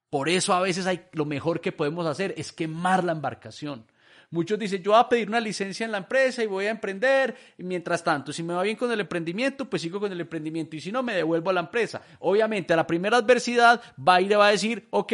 Por 0.09 0.29
eso 0.29 0.53
a 0.53 0.61
veces 0.61 0.85
hay, 0.85 1.05
lo 1.13 1.25
mejor 1.25 1.61
que 1.61 1.71
podemos 1.71 2.05
hacer 2.05 2.35
es 2.37 2.51
quemar 2.51 3.03
la 3.03 3.13
embarcación. 3.13 3.87
Muchos 4.33 4.57
dicen, 4.57 4.81
yo 4.81 4.93
voy 4.93 4.99
a 4.99 5.07
pedir 5.07 5.27
una 5.27 5.39
licencia 5.39 5.85
en 5.85 5.91
la 5.91 5.99
empresa 5.99 6.43
y 6.43 6.47
voy 6.47 6.65
a 6.65 6.71
emprender. 6.71 7.35
Y 7.55 7.61
mientras 7.61 8.03
tanto, 8.03 8.33
si 8.33 8.41
me 8.41 8.55
va 8.55 8.63
bien 8.63 8.75
con 8.75 8.91
el 8.91 8.99
emprendimiento, 8.99 9.69
pues 9.69 9.83
sigo 9.83 9.99
con 9.99 10.11
el 10.11 10.19
emprendimiento. 10.19 10.75
Y 10.75 10.81
si 10.81 10.91
no, 10.91 11.03
me 11.03 11.13
devuelvo 11.13 11.51
a 11.51 11.53
la 11.53 11.59
empresa. 11.59 12.01
Obviamente, 12.17 12.73
a 12.73 12.77
la 12.77 12.87
primera 12.87 13.17
adversidad 13.17 13.79
va 13.95 14.19
y 14.19 14.27
va 14.29 14.47
a 14.47 14.51
decir, 14.51 14.87
ok, 14.89 15.13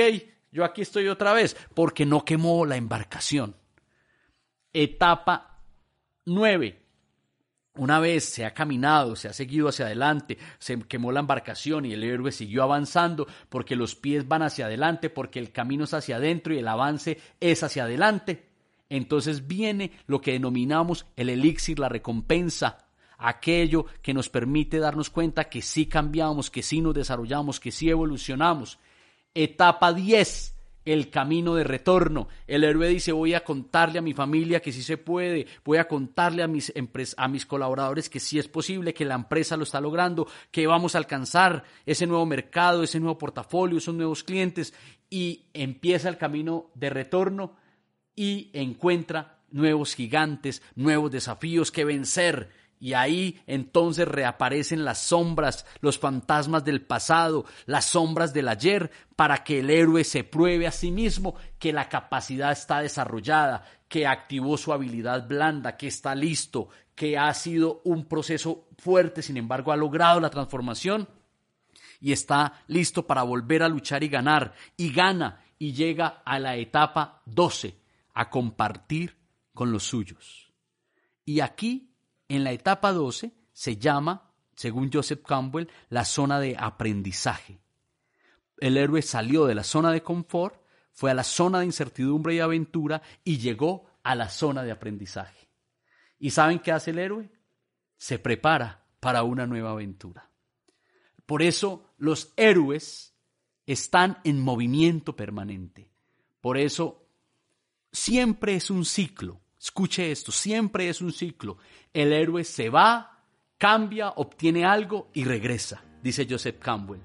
yo 0.53 0.63
aquí 0.63 0.84
estoy 0.84 1.09
otra 1.09 1.34
vez, 1.34 1.57
porque 1.74 2.05
no 2.05 2.24
quemó 2.24 2.65
la 2.65 2.78
embarcación. 2.78 3.57
Etapa 4.72 5.59
9. 6.26 6.82
Una 7.76 7.99
vez 7.99 8.24
se 8.24 8.45
ha 8.45 8.53
caminado, 8.53 9.17
se 9.17 9.28
ha 9.28 9.34
seguido 9.34 9.67
hacia 9.67 9.88
adelante, 9.88 10.38
se 10.59 10.80
quemó 10.84 11.11
la 11.11 11.20
embarcación 11.20 11.86
y 11.86 11.91
el 11.91 12.05
héroe 12.05 12.32
siguió 12.32 12.63
avanzando 12.63 13.28
porque 13.49 13.76
los 13.76 13.95
pies 13.95 14.30
van 14.30 14.43
hacia 14.43 14.67
adelante, 14.67 15.09
porque 15.09 15.39
el 15.39 15.51
camino 15.51 15.84
es 15.84 15.93
hacia 15.93 16.15
adentro 16.15 16.53
y 16.53 16.59
el 16.59 16.67
avance 16.70 17.20
es 17.41 17.63
hacia 17.63 17.84
adelante. 17.84 18.49
Entonces 18.90 19.48
viene 19.48 19.92
lo 20.08 20.20
que 20.20 20.34
denominamos 20.34 21.06
el 21.16 21.30
elixir, 21.30 21.80
la 21.80 21.90
recompensa, 21.90 22.90
aquello 23.18 23.86
que 24.02 24.14
nos 24.14 24.30
permite 24.30 24.80
darnos 24.80 25.10
cuenta 25.10 25.46
que 25.46 25.62
sí 25.62 25.86
cambiamos, 25.86 26.50
que 26.50 26.64
sí 26.64 26.82
nos 26.82 26.96
desarrollamos, 26.96 27.60
que 27.60 27.72
sí 27.72 27.90
evolucionamos. 27.90 28.80
Etapa 29.34 29.94
10 29.94 30.56
el 30.86 31.10
camino 31.10 31.56
de 31.56 31.64
retorno. 31.64 32.28
El 32.48 32.64
héroe 32.64 32.88
dice, 32.88 33.12
voy 33.12 33.34
a 33.34 33.44
contarle 33.44 34.00
a 34.00 34.02
mi 34.02 34.14
familia 34.14 34.62
que 34.62 34.72
sí 34.72 34.82
se 34.82 34.98
puede, 34.98 35.46
voy 35.64 35.78
a 35.78 35.88
contarle 35.88 36.42
a 36.42 36.48
mis, 36.48 36.74
a 37.18 37.28
mis 37.28 37.46
colaboradores 37.46 38.10
que 38.10 38.20
sí 38.20 38.40
es 38.40 38.48
posible, 38.48 38.94
que 38.94 39.06
la 39.06 39.16
empresa 39.16 39.58
lo 39.58 39.64
está 39.64 39.80
logrando, 39.82 40.28
que 40.52 40.66
vamos 40.66 40.96
a 40.96 40.98
alcanzar 40.98 41.64
ese 41.86 42.08
nuevo 42.08 42.26
mercado, 42.26 42.82
ese 42.82 43.00
nuevo 43.00 43.18
portafolio, 43.18 43.78
esos 43.78 43.94
nuevos 43.94 44.24
clientes, 44.24 44.74
y 45.10 45.46
empieza 45.54 46.10
el 46.10 46.18
camino 46.18 46.72
de 46.76 46.90
retorno 46.90 47.59
y 48.20 48.49
encuentra 48.51 49.38
nuevos 49.49 49.95
gigantes, 49.95 50.61
nuevos 50.76 51.09
desafíos 51.09 51.72
que 51.72 51.86
vencer. 51.86 52.49
Y 52.78 52.91
ahí 52.91 53.39
entonces 53.47 54.09
reaparecen 54.09 54.84
las 54.84 54.97
sombras, 54.97 55.65
los 55.80 55.97
fantasmas 55.97 56.65
del 56.65 56.82
pasado, 56.82 57.45
las 57.65 57.86
sombras 57.86 58.34
del 58.34 58.49
ayer, 58.49 58.91
para 59.15 59.45
que 59.45 59.59
el 59.59 59.70
héroe 59.70 60.03
se 60.03 60.26
pruebe 60.26 60.67
a 60.67 60.72
sí 60.74 60.91
mismo 60.91 61.36
que 61.59 61.72
la 61.72 61.88
capacidad 61.88 62.51
está 62.51 62.82
desarrollada, 62.82 63.63
que 63.88 64.05
activó 64.05 64.57
su 64.57 64.74
habilidad 64.74 65.26
blanda, 65.26 65.78
que 65.78 65.88
está 65.88 66.13
listo, 66.13 66.67
que 66.95 67.17
ha 67.17 67.34
sido 67.34 67.80
un 67.86 68.03
proceso 68.03 68.67
fuerte, 68.78 69.22
sin 69.22 69.38
embargo 69.38 69.72
ha 69.72 69.78
logrado 69.78 70.20
la 70.20 70.30
transformación 70.30 71.07
y 72.01 72.11
está 72.11 72.63
listo 72.67 73.07
para 73.07 73.24
volver 73.24 73.63
a 73.63 73.70
luchar 73.70 74.03
y 74.03 74.09
ganar. 74.09 74.55
Y 74.76 74.91
gana 74.91 75.41
y 75.57 75.72
llega 75.72 76.22
a 76.26 76.38
la 76.38 76.57
etapa 76.57 77.22
12, 77.26 77.80
a 78.14 78.30
compartir 78.30 79.18
con 79.53 79.72
los 79.72 79.84
suyos. 79.84 80.53
Y 81.26 81.41
aquí 81.41 81.93
en 82.28 82.43
la 82.43 82.51
etapa 82.51 82.91
12 82.91 83.34
se 83.51 83.78
llama, 83.78 84.32
según 84.55 84.91
Joseph 84.91 85.24
Campbell, 85.26 85.68
la 85.89 86.05
zona 86.05 86.39
de 86.39 86.55
aprendizaje. 86.57 87.60
El 88.57 88.78
héroe 88.78 89.01
salió 89.01 89.45
de 89.45 89.55
la 89.55 89.64
zona 89.64 89.91
de 89.91 90.03
confort, 90.03 90.62
fue 90.91 91.12
a 91.12 91.14
la 91.14 91.24
zona 91.24 91.60
de 91.60 91.66
incertidumbre 91.66 92.36
y 92.36 92.39
aventura 92.39 93.01
y 93.24 93.38
llegó 93.38 93.86
a 94.03 94.16
la 94.16 94.30
zona 94.30 94.64
de 94.64 94.72
aprendizaje. 94.72 95.49
¿Y 96.20 96.32
saben 96.32 96.60
qué 96.60 96.72
hace 96.72 96.91
el 96.91 96.99
héroe? 96.99 97.30
Se 97.97 98.20
prepara 98.20 98.86
para 98.99 99.24
una 99.24 99.45
nueva 99.45 99.72
aventura. 99.72 100.30
Por 101.26 101.41
eso 101.41 101.93
los 101.97 102.34
héroes 102.36 103.16
están 103.66 104.20
en 104.24 104.39
movimiento 104.41 105.16
permanente. 105.16 105.91
Por 106.41 106.57
eso 106.57 107.09
siempre 107.92 108.56
es 108.56 108.70
un 108.70 108.86
ciclo. 108.86 109.40
Escuche 109.60 110.12
esto, 110.12 110.32
siempre 110.32 110.90
es 110.90 111.02
un 111.02 111.12
ciclo. 111.12 111.58
El 111.94 112.14
héroe 112.14 112.44
se 112.44 112.70
va, 112.70 113.24
cambia, 113.58 114.10
obtiene 114.12 114.66
algo 114.66 115.10
y 115.14 115.26
regresa, 115.26 115.84
dice 116.02 116.26
Joseph 116.30 116.60
Campbell. 116.60 117.02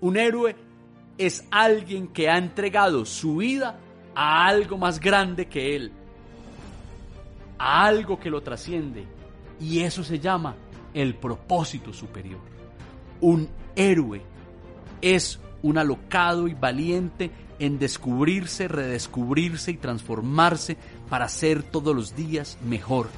Un 0.00 0.16
héroe 0.16 0.56
es 1.18 1.44
alguien 1.50 2.08
que 2.08 2.30
ha 2.30 2.38
entregado 2.38 3.04
su 3.04 3.36
vida 3.36 3.78
a 4.14 4.46
algo 4.46 4.78
más 4.78 5.00
grande 5.00 5.48
que 5.48 5.76
él, 5.76 5.92
a 7.58 7.84
algo 7.84 8.18
que 8.18 8.30
lo 8.30 8.40
trasciende. 8.40 9.06
Y 9.60 9.80
eso 9.80 10.02
se 10.02 10.18
llama 10.18 10.56
el 10.94 11.16
propósito 11.16 11.92
superior. 11.92 12.40
Un 13.20 13.48
héroe 13.74 14.22
es 15.02 15.40
un 15.62 15.76
alocado 15.76 16.48
y 16.48 16.54
valiente 16.54 17.30
en 17.58 17.78
descubrirse, 17.78 18.68
redescubrirse 18.68 19.72
y 19.72 19.76
transformarse 19.76 20.76
para 21.08 21.28
ser 21.28 21.62
todos 21.62 21.94
los 21.94 22.14
días 22.14 22.58
mejor. 22.64 23.08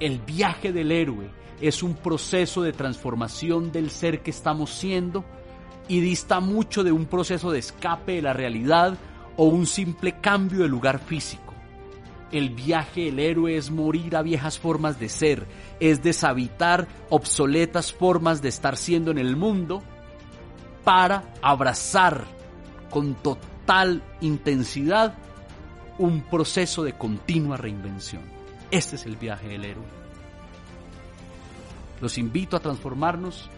El 0.00 0.18
viaje 0.18 0.72
del 0.72 0.90
héroe 0.92 1.30
es 1.60 1.82
un 1.82 1.94
proceso 1.94 2.62
de 2.62 2.72
transformación 2.72 3.72
del 3.72 3.90
ser 3.90 4.22
que 4.22 4.30
estamos 4.30 4.70
siendo 4.70 5.24
y 5.88 6.00
dista 6.00 6.40
mucho 6.40 6.82
de 6.82 6.92
un 6.92 7.06
proceso 7.06 7.50
de 7.50 7.58
escape 7.58 8.12
de 8.12 8.22
la 8.22 8.32
realidad 8.32 8.96
o 9.36 9.44
un 9.44 9.66
simple 9.66 10.20
cambio 10.20 10.60
de 10.60 10.68
lugar 10.68 10.98
físico. 10.98 11.42
El 12.32 12.50
viaje 12.50 13.02
del 13.02 13.20
héroe 13.20 13.56
es 13.56 13.70
morir 13.70 14.16
a 14.16 14.22
viejas 14.22 14.58
formas 14.58 14.98
de 14.98 15.08
ser, 15.08 15.46
es 15.78 16.02
deshabitar 16.02 16.88
obsoletas 17.10 17.92
formas 17.92 18.42
de 18.42 18.48
estar 18.48 18.76
siendo 18.76 19.10
en 19.10 19.18
el 19.18 19.36
mundo 19.36 19.82
para 20.82 21.32
abrazar 21.42 22.33
con 22.94 23.16
total 23.16 24.04
intensidad 24.20 25.14
un 25.98 26.20
proceso 26.20 26.84
de 26.84 26.92
continua 26.92 27.56
reinvención. 27.56 28.22
Este 28.70 28.94
es 28.94 29.04
el 29.04 29.16
viaje 29.16 29.48
del 29.48 29.64
héroe. 29.64 29.84
Los 32.00 32.18
invito 32.18 32.56
a 32.56 32.60
transformarnos 32.60 33.50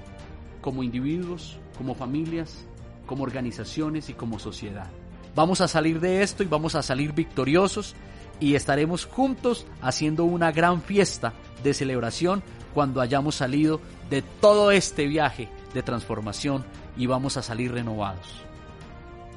como 0.62 0.82
individuos, 0.82 1.58
como 1.76 1.94
familias, 1.94 2.64
como 3.04 3.24
organizaciones 3.24 4.08
y 4.08 4.14
como 4.14 4.38
sociedad. 4.38 4.88
Vamos 5.34 5.60
a 5.60 5.68
salir 5.68 6.00
de 6.00 6.22
esto 6.22 6.42
y 6.42 6.46
vamos 6.46 6.74
a 6.74 6.82
salir 6.82 7.12
victoriosos 7.12 7.94
y 8.40 8.54
estaremos 8.54 9.04
juntos 9.04 9.66
haciendo 9.82 10.24
una 10.24 10.50
gran 10.50 10.80
fiesta 10.80 11.34
de 11.62 11.74
celebración 11.74 12.42
cuando 12.72 13.02
hayamos 13.02 13.34
salido 13.34 13.82
de 14.08 14.22
todo 14.22 14.70
este 14.70 15.06
viaje 15.06 15.50
de 15.74 15.82
transformación 15.82 16.64
y 16.96 17.04
vamos 17.04 17.36
a 17.36 17.42
salir 17.42 17.72
renovados. 17.72 18.45